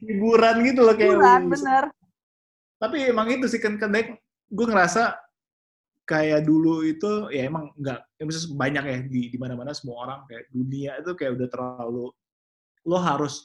[0.00, 1.84] Hiburan gitu loh kayak hiburan lo- bener.
[2.78, 4.16] Tapi emang itu sih kan kadang
[4.48, 5.18] gue ngerasa
[6.08, 10.24] kayak dulu itu ya emang nggak ya maksudnya banyak ya di di mana-mana semua orang
[10.24, 12.06] kayak dunia itu kayak udah terlalu
[12.88, 13.44] lo harus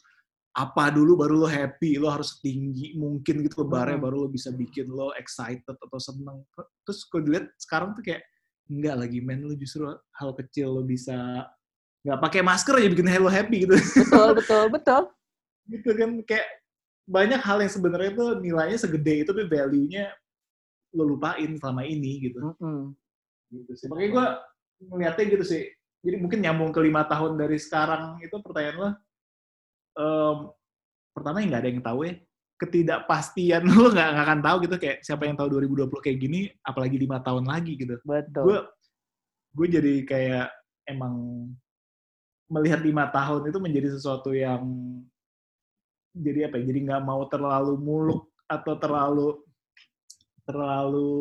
[0.56, 4.06] apa dulu baru lo happy lo harus tinggi mungkin gitu lebarnya Hmm.
[4.08, 6.40] baru lo bisa bikin lo excited atau seneng.
[6.88, 8.24] Terus gue dilihat sekarang tuh kayak
[8.68, 11.48] enggak lagi men lo justru hal kecil lo bisa
[12.04, 15.02] nggak pakai masker aja bikin lo happy gitu betul betul betul
[15.72, 16.48] gitu kan kayak
[17.04, 20.08] banyak hal yang sebenarnya tuh nilainya segede itu tapi value-nya
[20.94, 22.40] lo lupain selama ini gitu.
[22.40, 22.94] Mm-mm.
[23.52, 23.88] gitu sih.
[23.90, 24.26] Makanya gue
[24.94, 25.64] ngeliatnya gitu sih.
[26.04, 28.90] Jadi mungkin nyambung ke lima tahun dari sekarang itu pertanyaan lo.
[29.94, 30.38] em,
[31.14, 32.14] pertama yang nggak ada yang tahu ya.
[32.64, 36.96] Ketidakpastian lo nggak nggak akan tahu gitu kayak siapa yang tahu 2020 kayak gini, apalagi
[36.96, 38.00] lima tahun lagi gitu.
[38.08, 38.60] betul Gue
[39.54, 40.48] gue jadi kayak
[40.88, 41.46] emang
[42.48, 44.64] melihat lima tahun itu menjadi sesuatu yang
[46.16, 46.64] jadi apa ya?
[46.72, 49.28] Jadi nggak mau terlalu muluk atau terlalu
[50.48, 51.12] terlalu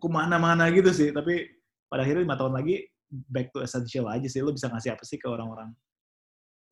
[0.00, 1.12] ke mana-mana gitu sih.
[1.12, 1.44] Tapi
[1.92, 4.40] pada akhirnya lima tahun lagi back to essential aja sih.
[4.40, 5.74] Lo bisa ngasih apa sih ke orang-orang?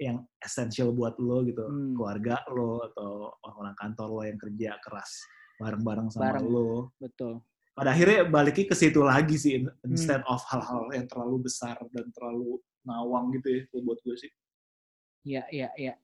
[0.00, 1.92] Yang essential buat lo gitu Hmm.
[1.92, 5.20] keluarga lo atau orang-orang kantor lo yang kerja keras
[5.60, 6.48] bareng-bareng sama Bareng.
[6.48, 7.44] lo Betul.
[7.76, 9.92] pada akhirnya baliknya ke situ lagi sih Hmm.
[9.92, 14.32] instead of hal-hal yang terlalu besar dan terlalu ngawang gitu ya buat gue sih
[15.20, 15.94] Iya, iya, iya.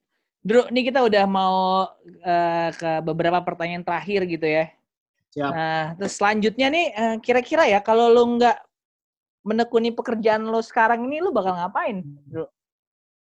[0.44, 4.68] Drew, ini kita udah mau eh, ke beberapa pertanyaan terakhir gitu ya.
[5.32, 8.61] siap Nah, terus selanjutnya nih, eh, kira-kira ya kalau lo nggak
[9.40, 12.04] menekuni pekerjaan lo sekarang ini, lo bakal ngapain?
[12.28, 12.44] Drew?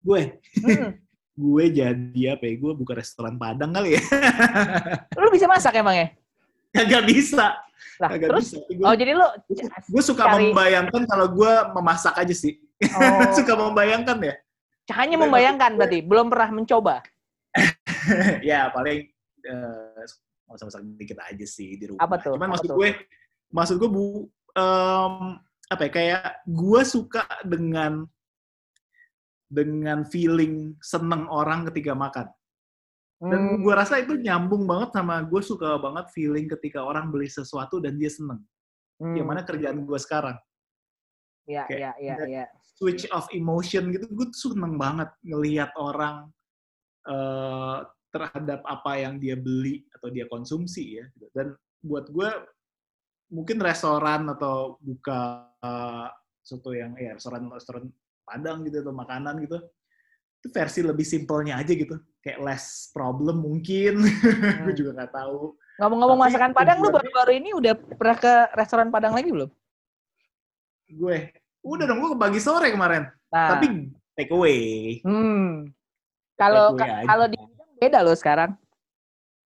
[0.00, 0.20] Gue
[0.58, 0.90] Hmm.
[1.38, 4.02] gue jadi apa ya gue buka restoran padang kali ya
[5.20, 6.06] Lo bisa masak emang ya?
[6.68, 7.54] Kagak bisa
[7.96, 8.52] Lah, Kagak terus?
[8.52, 9.26] bisa gue, Oh, jadi lo
[9.87, 14.34] gue suka cari- membayangkan kalau gue memasak aja sih oh, suka membayangkan ya
[14.88, 17.04] hanya membayangkan berarti, belum pernah mencoba.
[18.40, 19.04] ya paling
[19.44, 20.02] eh,
[20.48, 22.00] masak-masak dikit aja sih di rumah.
[22.00, 22.32] Apa tuh?
[22.34, 22.76] Cuman Apa maksud tuh?
[22.80, 22.88] gue,
[23.52, 24.24] maksud gue bu,
[24.56, 25.14] em,
[25.68, 25.90] apa ya?
[25.92, 28.08] Kayak gue suka dengan
[29.48, 32.28] dengan feeling seneng orang ketika makan.
[33.18, 37.26] Dan Hmm, gue rasa itu nyambung banget sama gue suka banget feeling ketika orang beli
[37.26, 38.38] sesuatu dan dia seneng.
[39.02, 39.16] hmm.
[39.18, 40.37] Yang mana kerjaan gue sekarang.
[41.48, 41.64] Iya,
[41.98, 42.44] iya, iya.
[42.78, 46.30] Switch of emotion gitu, gue tuh seneng banget ngelihat orang
[47.08, 47.78] eh,
[48.14, 51.04] terhadap apa yang dia beli atau dia konsumsi ya.
[51.18, 51.26] gitu.
[51.34, 52.30] Dan buat gue
[53.34, 56.08] mungkin restoran atau buka eh,
[56.44, 57.90] sesuatu yang ya restoran restoran
[58.29, 59.59] padang gitu atau makanan gitu
[60.38, 64.05] itu versi lebih simpelnya aja gitu kayak less problem mungkin
[64.62, 64.77] gue Hmm.
[64.77, 69.31] juga nggak tahu Ngomong-ngomong masakan Padang, lu baru-baru ini udah pernah ke restoran Padang lagi
[69.31, 69.47] belum?
[70.88, 71.17] gue
[71.62, 74.59] udah dong gue ke pagi sore kemarin Nah, tapi take away
[75.05, 75.69] hmm.
[76.35, 78.55] Kalau kalau di Hidang beda loh sekarang.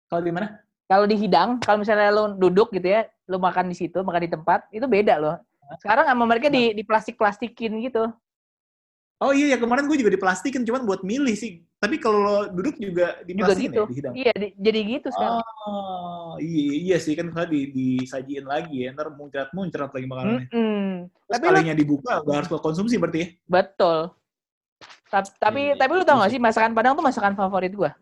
[0.06, 3.72] kalau di mana Kalau di Hidang, kalau misalnya lu duduk gitu ya, lu makan di
[3.72, 5.40] situ, makan di tempat, itu beda loh.
[5.80, 8.12] Sekarang sama mereka di di plastik-plastikin gitu.
[9.18, 11.62] Oh iya ya kemarin gue juga diplastikin cuman buat milih sih.
[11.78, 13.82] Tapi kalau lo duduk juga Juga diplastikin gitu.
[13.82, 14.14] ya di hidang.
[14.14, 15.38] Iya, di- jadi gitu sekarang.
[15.66, 20.46] Oh iya, iya sih kan kalau di, disajiin lagi ya ntar muncrat muncrat lagi makanannya.
[20.50, 21.06] Mm-mm.
[21.06, 23.28] Terus Tapi kalinya dibuka udah harus lo konsumsi berarti ya?
[23.46, 23.98] betul.
[25.06, 27.94] Ta- Tapi Iya, tapi lu tau gak sih masakan Padang tuh masakan favorit gua.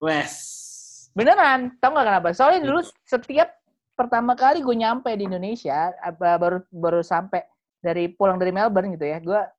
[0.00, 0.32] Wes.
[1.12, 2.28] Beneran, tau gak kenapa?
[2.32, 3.48] Soalnya dulu setiap
[3.94, 7.44] pertama kali gue nyampe di Indonesia, apa baru baru sampai
[7.78, 9.52] dari pulang dari Melbourne gitu ya, gue Hmm.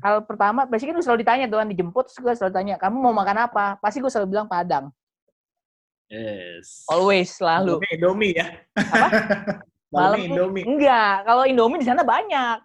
[0.00, 2.96] Hal pertama, pasti kan gue selalu ditanya tuh kan dijemput, terus gue selalu tanya, kamu
[2.96, 3.76] mau makan apa?
[3.78, 4.88] Pasti gue selalu bilang Padang,
[6.04, 6.84] Yes.
[6.86, 7.80] always selalu.
[7.80, 8.46] Malamnya Indomie ya.
[8.76, 9.08] Apa?
[9.94, 10.64] Malam- Indomie.
[10.64, 12.58] Enggak, kalau Indomie di sana banyak,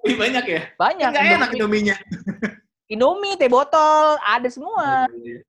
[0.00, 0.62] Wih, banyak ya?
[0.74, 1.10] banyak.
[1.12, 1.96] Enggak enak Indomie, Indominya.
[2.88, 5.04] Indomie, teh botol, ada semua.
[5.12, 5.44] Iya,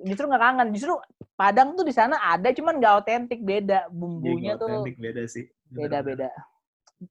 [0.00, 0.94] Justru nggak kangen, justru
[1.34, 5.48] Padang tuh di sana ada, cuman nggak otentik, beda bumbunya tuh authentic, beda sih.
[5.68, 6.28] Bener, beda-beda.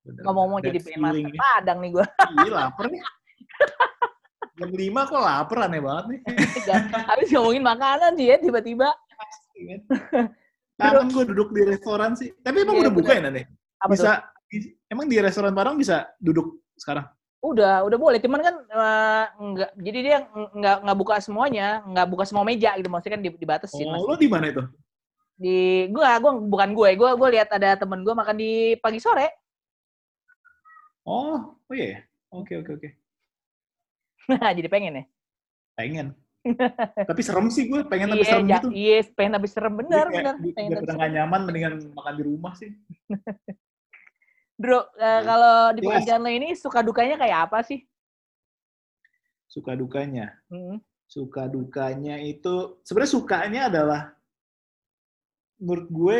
[0.05, 1.33] bener, Ngomong-ngomong jadi pengen makan.
[1.33, 2.05] Padang nih gue.
[2.37, 3.01] Iya lapar nih.
[4.59, 6.19] Jam 5 kok lapar aneh banget nih.
[7.07, 8.91] Habis ngomongin makanan sih ya tiba-tiba.
[10.79, 12.31] Kangen gue duduk di restoran sih.
[12.43, 13.43] Tapi emang Iya, udah buka ya nanti?
[13.79, 14.03] Apa tuh?
[14.03, 14.11] Bisa,
[14.51, 17.07] di- emang di restoran Padang bisa duduk sekarang?
[17.39, 18.19] Udah, udah boleh.
[18.19, 22.75] Cuman kan eh, enggak jadi dia ng- nggak nggak buka semuanya, nggak buka semua meja
[22.75, 22.91] gitu.
[22.91, 24.07] Maksudnya kan di- dibatasin Oh, masih.
[24.11, 24.63] lo di mana itu?
[25.39, 29.31] Di gua gua bukan gue, gua gua lihat ada temen gua makan di pagi sore.
[31.07, 31.95] Oh, oh iya.
[31.95, 31.99] ya?
[32.35, 32.89] Oke, oke, oke.
[34.29, 35.05] Nah, jadi pengen ya.
[35.75, 36.07] Pengen.
[37.09, 38.67] tapi serem sih gue, pengen tapi Iya, serem gitu.
[38.71, 40.35] iya, pengen tapi serem bener, Jadi kayak bener.
[40.39, 41.11] di- Pengen tapi serem.
[41.11, 42.69] nyaman, mendingan makan di rumah sih.
[44.61, 45.19] Bro, Iya.
[45.23, 45.87] kalau di Yes.
[45.87, 47.79] pekerjaan lo ini suka dukanya kayak apa sih?
[49.47, 50.35] Suka dukanya.
[50.47, 50.79] Hmm.
[51.09, 54.01] Suka dukanya itu, sebenarnya sukanya adalah,
[55.57, 56.17] menurut gue,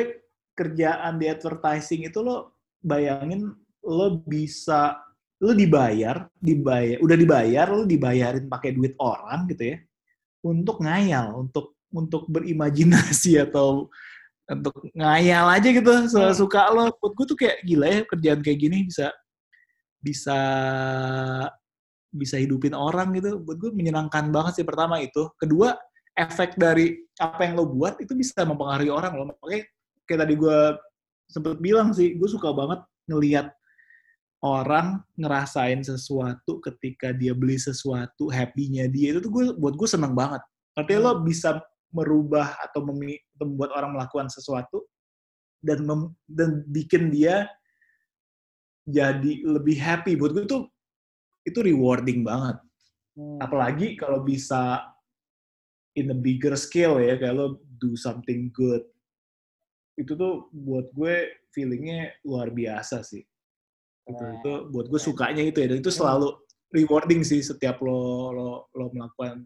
[0.52, 3.48] kerjaan di advertising itu lo bayangin
[3.80, 5.00] lo bisa
[5.40, 9.78] lo dibayar, dibayar, udah dibayar, lo dibayarin pakai duit orang gitu ya,
[10.44, 13.90] untuk ngayal, untuk untuk berimajinasi atau
[14.50, 15.94] untuk ngayal aja gitu,
[16.34, 16.90] suka lo.
[16.98, 19.14] Buat gue tuh kayak gila ya kerjaan kayak gini bisa
[20.02, 20.40] bisa
[22.10, 23.38] bisa hidupin orang gitu.
[23.40, 25.30] Buat gue menyenangkan banget sih pertama itu.
[25.38, 25.78] Kedua,
[26.18, 29.24] efek dari apa yang lo buat itu bisa mempengaruhi orang lo.
[29.30, 29.70] Makanya
[30.10, 30.60] kayak tadi gue
[31.30, 33.54] sempet bilang sih, gue suka banget ngelihat
[34.40, 40.16] orang ngerasain sesuatu ketika dia beli sesuatu, happy-nya dia itu tuh gue buat gue seneng
[40.16, 40.40] banget.
[40.80, 41.60] Artinya lo bisa
[41.92, 44.88] merubah atau memi- atau membuat orang melakukan sesuatu
[45.60, 47.52] dan mem- dan bikin dia
[48.88, 50.16] jadi lebih happy.
[50.16, 50.64] Buat gue tuh
[51.44, 52.58] itu rewarding banget.
[53.20, 53.44] Hmm.
[53.44, 54.88] Apalagi kalau bisa
[56.00, 58.88] in a bigger scale ya, kayak lo do something good.
[60.00, 63.26] Itu tuh buat gue feelingnya luar biasa sih.
[64.10, 64.36] Itu, Keren.
[64.42, 65.68] itu buat gue sukanya itu ya.
[65.70, 66.00] Dan itu Hmm.
[66.02, 66.28] selalu
[66.70, 69.42] rewarding sih setiap lo lo lo melakukan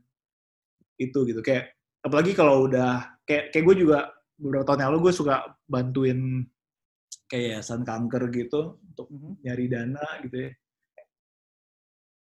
[1.00, 1.72] itu gitu kayak
[2.04, 6.44] apalagi kalau udah kayak kayak gue juga beberapa tahun yang lalu gue suka bantuin
[7.32, 9.40] kayak yayasan kanker gitu untuk Mhm.
[9.40, 10.52] nyari dana gitu ya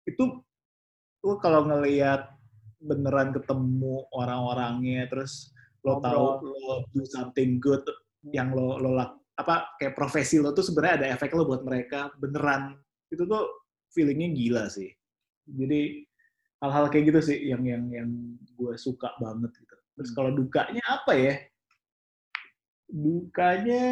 [0.09, 0.23] itu
[1.21, 2.33] gue kalau ngelihat
[2.81, 5.53] beneran ketemu orang-orangnya terus
[5.85, 7.85] lo tahu lo do something good
[8.33, 12.11] yang lo lo lak- apa kayak profesi lo tuh sebenarnya ada efek lo buat mereka
[12.19, 12.75] beneran
[13.07, 13.47] itu tuh
[13.95, 14.91] feelingnya gila sih
[15.47, 16.03] jadi
[16.59, 18.09] hal-hal kayak gitu sih yang yang yang
[18.53, 20.17] gue suka banget gitu terus Hmm.
[20.19, 21.35] kalau dukanya apa ya
[22.87, 23.85] dukanya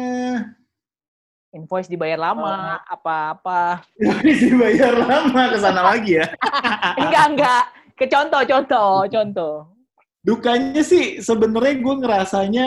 [1.48, 3.80] Invoice dibayar lama, apa-apa.
[4.44, 6.28] dibayar lama ke sana lagi ya
[7.00, 7.64] enggak, enggak.
[7.96, 9.54] Ke contoh, contoh, contoh.
[10.20, 12.66] dukanya sih sebenarnya gue ngerasanya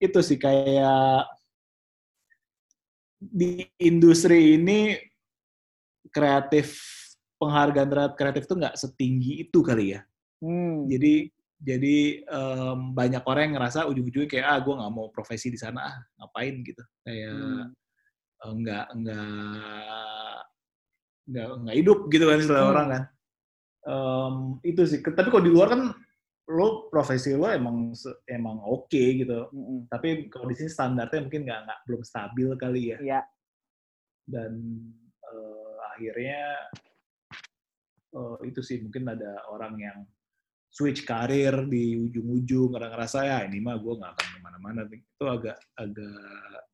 [0.00, 1.28] itu sih kayak
[3.30, 4.98] di industri ini
[6.10, 6.76] kreatif
[7.38, 10.02] penghargaan terhadap kreatif tuh nggak setinggi itu kali ya
[10.44, 10.84] Hmm.
[10.90, 11.96] jadi jadi
[12.28, 15.96] em, banyak orang yang ngerasa ujung-ujungnya kayak ah gue nggak mau profesi di sana ah
[16.20, 17.72] ngapain gitu kayak Hmm.
[18.44, 20.44] eh, nggak nggak
[21.24, 22.72] nggak nggak hidup gitu kan istilah Hmm.
[22.76, 23.02] orang kan
[23.84, 25.80] Em, itu sih tapi kalau di luar kan
[26.44, 27.96] lo profesi lo emang
[28.28, 29.88] emang oke gitu Mm-mm.
[29.88, 33.20] tapi kalau di sini standarnya mungkin nggak nggak belum stabil kali ya Iya.
[34.28, 34.52] dan
[35.24, 36.42] eh, akhirnya
[38.12, 39.98] eh, itu sih mungkin ada orang yang
[40.68, 45.24] switch karir di ujung-ujung karena ngerasa ya ini mah gue nggak akan ke mana-mana itu
[45.24, 46.18] agak agak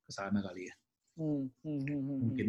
[0.03, 0.75] ke sana kali ya
[1.21, 2.19] Hmm, hmm, hmm, hmm, hmm.
[2.25, 2.49] mungkin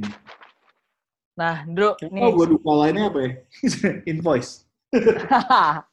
[1.32, 2.22] Nah, nih.
[2.22, 3.32] oh gue duka lainnya apa ya
[4.12, 4.64] invoice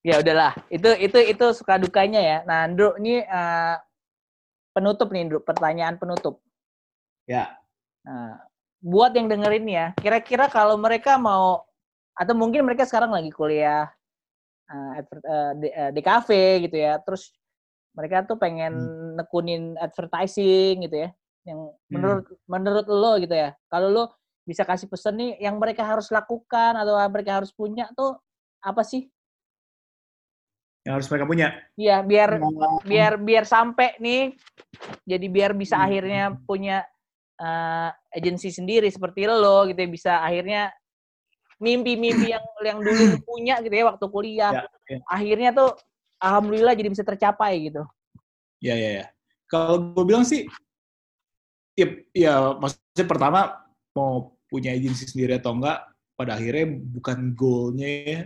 [0.00, 0.52] ya udahlah.
[0.72, 2.38] Itu itu itu suka dukanya ya.
[2.44, 3.76] Nah, Dru, ini eh,
[4.72, 5.38] penutup nih, Dru.
[5.44, 6.40] Pertanyaan penutup.
[7.28, 7.60] ya
[8.00, 8.40] Nah,
[8.80, 11.68] buat yang dengerin ya, kira-kira kalau mereka mau
[12.16, 13.92] atau mungkin mereka sekarang lagi kuliah
[14.72, 17.28] eh, adver- eh, di, di cafe gitu ya, terus
[17.92, 18.72] mereka tuh pengen
[19.20, 21.08] nekunin advertising gitu ya,
[21.44, 24.04] yang menurut menurut lo gitu ya, kalau lo
[24.48, 28.16] bisa kasih pesan nih, yang mereka harus lakukan atau mereka harus punya tuh
[28.64, 29.12] apa sih?
[30.90, 34.34] Yang harus mereka punya Ya biar Nah, biar biar sampai nih
[35.06, 35.86] jadi biar bisa Hmm.
[35.86, 36.82] akhirnya punya
[37.40, 40.74] eh, agensi sendiri seperti lo gitu ya bisa akhirnya
[41.62, 44.98] mimpi-mimpi yang yang dulu lu punya gitu ya waktu kuliah Ya, ya.
[45.08, 45.70] akhirnya tuh
[46.18, 47.86] alhamdulillah jadi bisa tercapai gitu
[48.60, 49.06] Ya, ya, ya.
[49.48, 50.44] Kalau gue bilang sih,
[51.72, 53.40] ya, ya maksudnya pertama
[53.96, 58.20] mau punya agensi sendiri atau enggak, pada akhirnya bukan goalnya ya.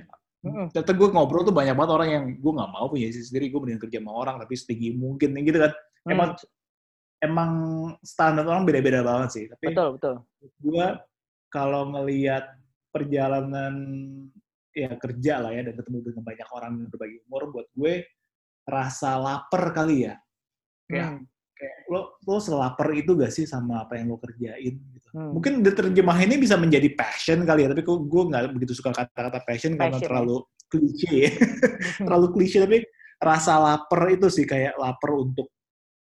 [0.45, 3.61] Ternyata gue ngobrol tuh banyak banget orang yang gue nggak mau punya agensi sendiri, gue
[3.65, 5.73] mending kerja sama orang, tapi setinggi mungkin gitu kan.
[6.05, 6.31] Emang
[7.25, 7.51] emang
[8.05, 9.45] standar orang beda-beda banget sih.
[9.49, 10.15] Tapi betul betul
[10.61, 10.87] gue
[11.49, 12.45] kalau ngelihat
[12.93, 13.75] perjalanan
[14.75, 18.05] ya kerja lah ya dan ketemu dengan banyak orang yang berbagi umur, buat gue
[18.67, 20.15] rasa lapar kali ya
[20.89, 21.21] kayak Hmm,
[21.57, 24.81] kayak lo lo selapar itu gak sih sama apa yang lo kerjain.
[25.15, 25.31] Hmm.
[25.39, 29.79] Mungkin diterjemahinnya bisa menjadi passion kali ya, tapi kok gue nggak begitu suka kata-kata passion,
[29.79, 30.09] karena Passion, ya.
[30.11, 30.37] terlalu
[30.67, 31.31] klise ya.
[32.07, 32.79] terlalu klise tapi
[33.23, 35.49] rasa lapar itu sih kayak lapar untuk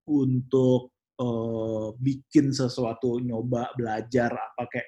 [0.07, 4.87] untuk eh, bikin sesuatu, nyoba, belajar apa kayak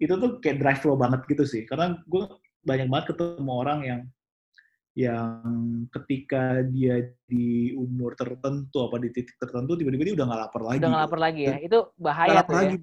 [0.00, 1.62] itu tuh kayak drive lo banget gitu sih.
[1.68, 2.24] Karena gue
[2.64, 4.00] banyak banget ketemu orang yang
[4.98, 10.62] yang ketika dia di umur tertentu apa di titik tertentu tiba-tiba dia udah nggak lapar
[10.66, 10.78] lagi.
[10.82, 12.78] udah nggak lapar lagi ya itu bahaya lapar tuh ya lagi.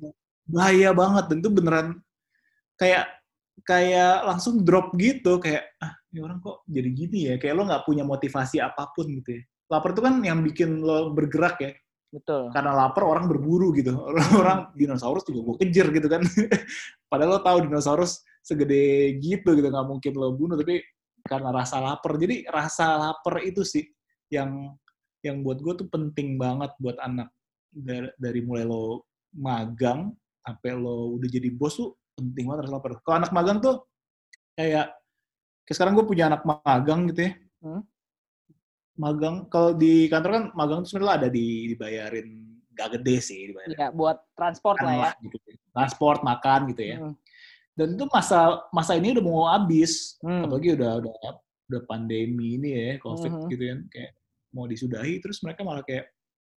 [0.48, 1.88] Bahaya banget dan itu beneran
[2.80, 3.06] kayak
[3.68, 7.84] kayak langsung drop gitu kayak ah ini orang kok jadi gini ya kayak lo nggak
[7.84, 9.42] punya motivasi apa pun gitu ya.
[9.68, 11.72] Lapar itu kan yang bikin lo bergerak ya.
[12.08, 13.92] betul Karena lapar orang berburu gitu.
[14.40, 16.24] Orang dinosaurus juga gue kejar gitu kan.
[17.12, 20.80] Padahal lo tahu dinosaurus segede gitu gitu nggak mungkin lo bunuh tapi
[21.28, 22.16] karena rasa lapar.
[22.16, 23.84] Jadi rasa lapar itu sih
[24.32, 24.72] yang
[25.20, 27.28] yang buat gue tuh penting banget buat anak
[27.68, 29.04] dari, dari mulai lo
[29.36, 30.16] magang
[30.48, 32.92] sampai lo udah jadi bos tuh penting banget rasa lapar.
[33.04, 33.84] Kalau anak magang tuh
[34.56, 34.96] kayak
[35.68, 37.32] kayak sekarang gue punya anak magang gitu ya.
[37.60, 37.84] Hmm.
[38.98, 42.28] Magang kalau di kantor kan magang tuh sebenarnya ada di, dibayarin
[42.74, 45.38] gak gede sih dibayarin ya buat transport makan lah ya lah gitu.
[45.78, 46.98] Transport, makan gitu ya.
[46.98, 47.14] Hmm,
[47.78, 48.40] Dan itu masa
[48.74, 50.18] masa ini udah mau habis.
[50.26, 50.50] hmm.
[50.50, 51.14] Apalagi udah udah
[51.68, 53.48] udah pandemi ini ya, Covid Mhm.
[53.52, 54.12] gitu kan kayak
[54.56, 56.10] mau disudahi terus mereka malah kayak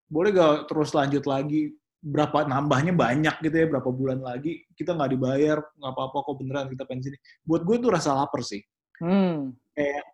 [0.06, 5.10] boleh gak terus lanjut lagi berapa nambahnya banyak gitu ya berapa bulan lagi kita nggak
[5.18, 8.62] dibayar nggak apa-apa kok beneran kita pensiun buat gue tuh rasa lapar sih.
[8.98, 10.04] Hmm, kayak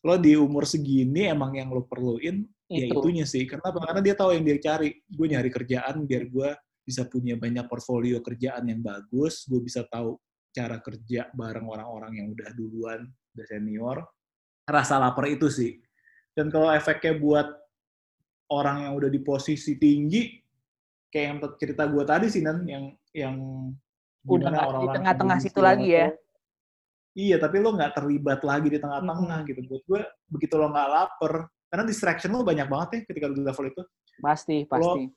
[0.00, 2.94] lo di umur segini emang yang lo perluin ya itu.
[2.96, 3.44] itunya sih.
[3.44, 4.96] Kenapa karena dia tahu yang dia cari.
[5.04, 9.44] Gue nyari kerjaan biar gue bisa punya banyak portfolio kerjaan yang bagus.
[9.44, 10.16] Gue bisa tahu
[10.50, 13.98] cara kerja bareng orang-orang yang udah duluan, udah senior,
[14.66, 15.78] rasa lapar itu sih.
[16.34, 17.48] Dan kalau efeknya buat
[18.50, 20.38] orang yang udah di posisi tinggi,
[21.10, 23.36] kayak yang cerita gue tadi sih, Nan, yang yang
[24.24, 26.08] Udah gimana nggak di tengah-tengah situ lagi ya.
[27.10, 29.60] Iya, tapi lo nggak terlibat lagi di tengah-tengah gitu.
[29.66, 30.00] Buat gue,
[30.30, 31.32] begitu lo nggak lapar,
[31.66, 33.82] karena distraction lo banyak banget ya ketika di level itu.
[34.20, 35.10] Pasti, pasti.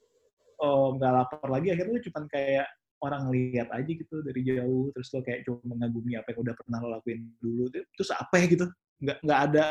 [0.63, 2.67] oh, nggak lapar lagi akhirnya lu cuman kayak
[3.03, 6.77] orang lihat aja gitu dari jauh terus lo kayak cuma mengagumi apa yang udah pernah
[6.79, 8.65] lo lakuin dulu terus apa ya gitu
[9.03, 9.65] nggak nggak ada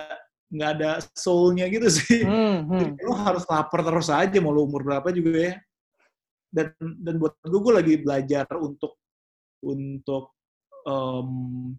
[0.52, 2.80] nggak ada soulnya gitu sih Hmm, hmm.
[2.92, 5.54] Jadi lo harus lapar terus aja mau lo umur berapa juga ya
[6.53, 9.00] dan dan buat gue gue lagi belajar untuk
[9.64, 10.36] untuk
[10.84, 11.28] em,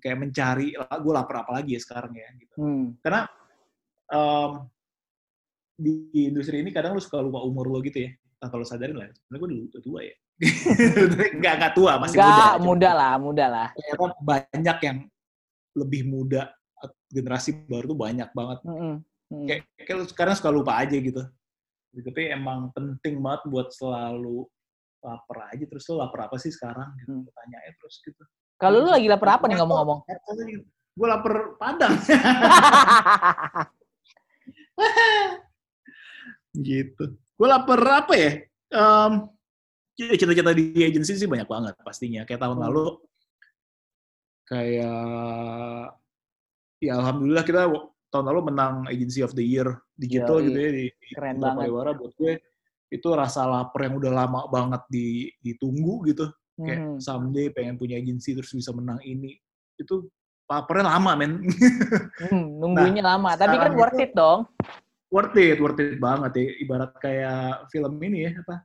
[0.02, 2.98] kayak mencari gue lapar apa lagi ya sekarang ya gitu Hmm.
[3.00, 3.30] karena
[4.10, 4.52] em,
[5.74, 5.94] di
[6.26, 9.40] industri ini kadang lu suka lupa umur lo gitu ya tanpa lo sadarin lah sebenarnya
[9.40, 10.16] gue dulu udah tua ya
[11.40, 13.68] nggak nggak tua masih Nggak, muda muda lah, muda lah.
[13.78, 14.98] ternyata banyak yang
[15.74, 16.42] lebih muda
[17.08, 18.98] generasi baru tuh banyak banget Hmm,
[19.30, 19.46] hmm.
[19.48, 21.22] kayak, kayak sekarang suka lupa aja gitu
[21.94, 24.50] tapi emang penting banget buat selalu
[25.04, 27.28] lapar aja terus lo lapar apa sih sekarang gitu Hmm.
[27.30, 28.24] tanya aja terus gitu
[28.56, 30.00] Kalau lu lagi lapar apa nih ngomong-ngomong?
[30.94, 31.94] gue lapar padang
[36.54, 37.04] gitu.
[37.34, 38.32] Gue lapar apa ya?
[38.72, 39.12] Em,
[39.98, 42.24] ya cita-cita di agency sih banyak banget pastinya.
[42.24, 42.66] Kayak tahun Hmm.
[42.70, 42.86] lalu,
[44.46, 45.98] kayak
[46.78, 47.62] ya alhamdulillah kita
[48.12, 50.46] tahun lalu menang agency of the year digital Yoi.
[50.52, 51.96] gitu ya di, di Keren Kota banget.
[52.00, 52.34] Buat gue
[52.94, 55.08] itu rasa lapar yang udah lama banget di,
[55.42, 57.02] ditunggu gitu kayak Hmm.
[57.02, 59.34] someday pengen punya agency terus bisa menang ini
[59.74, 60.06] itu
[60.46, 61.42] laparnya lama men
[62.22, 64.46] Hmm, nunggunya lama, tapi kan worth itu- it dong.
[65.10, 66.46] worth it, worth it banget ya.
[66.62, 68.62] Ibarat kayak film ini ya, apa?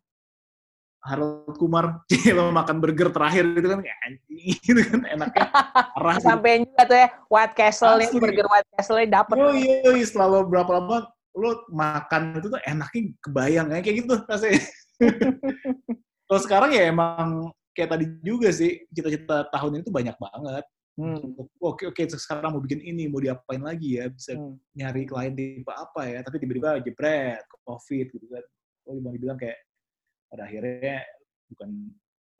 [0.99, 2.05] Harold Kumar,
[2.37, 6.25] lo makan burger terakhir gitu kan, kayak anjing gitu kan, enaknya gitu.
[6.29, 8.19] Sampai juga tuh ya White Castle Asli.
[8.21, 9.37] burger White Castle nya dapet.
[9.39, 9.93] Yo, yo,
[10.29, 11.09] lo berapa lama
[11.39, 14.61] lo makan itu tuh enaknya kebayang ya, kayak gitu rasanya.
[16.29, 20.65] Kalau sekarang ya emang kayak tadi juga sih, cita-cita tahun ini tuh banyak banget.
[20.99, 21.15] Hmm.
[21.63, 24.59] Oke, oke, sekarang mau bikin ini, mau diapain lagi ya, bisa Hmm.
[24.75, 28.43] nyari klien tipe apa ya, tapi tiba-tiba jebret, covid gitu kan.
[28.91, 29.63] Oh, gimana dibilang kayak
[30.27, 31.07] pada akhirnya
[31.55, 31.69] bukan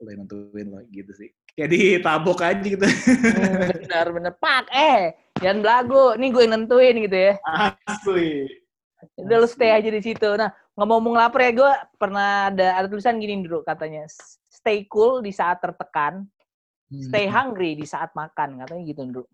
[0.03, 1.29] lo yang nentuin lo gitu sih.
[1.55, 2.83] Kayak ditabok aja gitu.
[2.83, 7.33] Hmm, bener bener pak eh jangan belagu nih gue yang nentuin gitu ya
[7.87, 8.47] Asli.
[9.15, 13.15] Udah lu stay aja di situ nah ngomong-ngomong lapar ya gue pernah ada ada tulisan
[13.15, 14.03] gini dulu katanya
[14.49, 16.27] stay cool di saat tertekan
[16.89, 17.35] stay Hmm.
[17.53, 19.27] hungry di saat makan katanya gitu dulu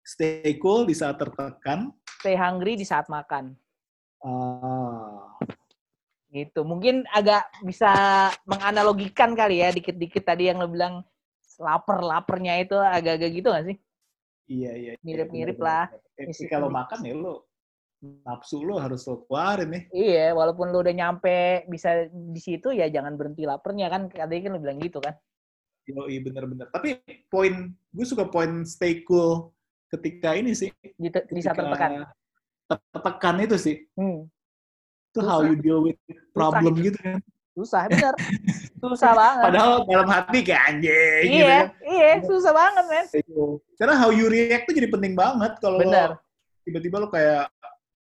[0.00, 1.92] Stay cool di saat tertekan.
[2.16, 3.52] stay hungry di saat makan
[4.18, 5.36] Ah,
[6.28, 7.92] gitu mungkin agak bisa
[8.44, 11.00] menganalogikan kali ya dikit-dikit tadi yang lo bilang
[11.56, 13.76] lapar lapernya itu agak-agak gitu gak sih
[14.48, 14.92] iya, iya.
[14.92, 15.92] iya, Mirip-mirip benar-benar.
[15.92, 16.00] lah.
[16.16, 17.47] Tapi Isi- kalau makan ya lo
[17.98, 19.82] nafsu lo harus lo keluarin nih.
[19.90, 24.54] iya walaupun lo udah nyampe bisa di situ ya jangan berhenti lapernya kan tadi kan
[24.54, 25.18] lo bilang gitu kan
[25.88, 26.68] Yoi, bener-bener.
[26.68, 27.00] Tapi
[27.32, 29.56] poin, gue suka poin stay cool
[29.88, 30.68] ketika ini sih.
[31.00, 32.04] di, ketika tertekan
[32.68, 33.76] Tertekan itu sih.
[33.96, 34.28] hmm.
[35.08, 35.96] Itu how you deal with
[36.36, 36.92] problem itu.
[36.92, 37.18] gitu kan.
[37.58, 38.14] susah bener
[38.86, 41.66] susah banget Padahal dalam hati kayak anjing gitu iya kan.
[41.90, 43.04] iya susah banget men
[43.74, 45.82] Karena how you react tuh jadi penting banget kalau
[46.62, 47.50] tiba-tiba lo kayak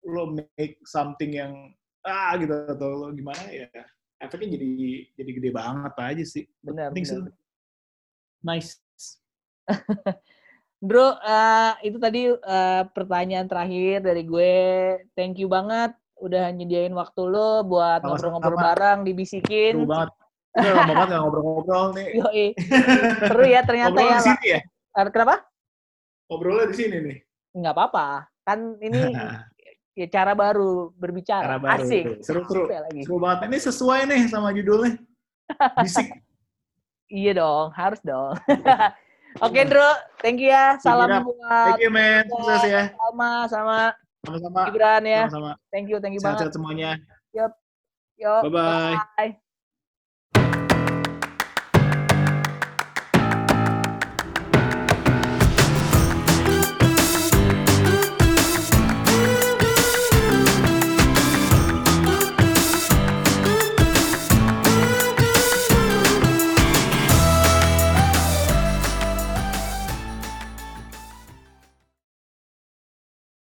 [0.05, 1.53] lo make something yang
[2.01, 3.69] ah gitu atau lo gimana ya
[4.21, 4.71] efeknya jadi
[5.17, 6.45] jadi gede banget aja sih.
[6.61, 7.17] bener, Penting sih.
[8.45, 8.81] Nice.
[10.81, 14.57] Bro, eh, itu tadi eh, pertanyaan terakhir dari gue.
[15.17, 19.77] Thank you banget udah nyediain waktu lo buat ngobrol-ngobrol bareng, dibisikin.
[19.77, 20.13] Seru banget.
[20.51, 22.07] Udah lama banget gak ngobrol-ngobrol nih.
[22.21, 22.47] Yoi.
[23.25, 24.17] Seru ya ternyata Ngobrol ya.
[24.21, 24.61] di sini ya?
[25.01, 25.37] Eh, Kenapa?
[26.29, 27.19] Ngobrolnya di sini nih.
[27.57, 28.07] Nggak apa-apa.
[28.45, 29.01] Kan ini
[30.01, 31.45] ya cara baru berbicara.
[31.45, 31.85] Cara baru.
[31.85, 32.05] Asik.
[32.25, 32.65] Seru-seru.
[32.73, 33.05] Lagi.
[33.05, 33.53] Seru banget.
[33.53, 34.97] Ini sesuai nih sama judulnya.
[35.85, 36.09] Bisik.
[37.11, 38.39] Iya dong, harus dong.
[39.43, 39.91] Oke, Bro.
[40.23, 40.79] Thank you ya.
[40.79, 42.23] Salam buat Thank you, man.
[42.31, 42.83] Sukses ya.
[42.95, 43.79] Salma sama
[44.23, 44.71] Sama-sama.
[44.71, 45.27] Gibran ya.
[45.27, 45.53] Sama-sama.
[45.75, 46.47] Thank you, thank you banget.
[46.47, 47.03] Sehat-sehat semuanya.
[47.35, 47.51] Yo,
[48.47, 48.95] Bye-bye.
[49.19, 49.50] bye.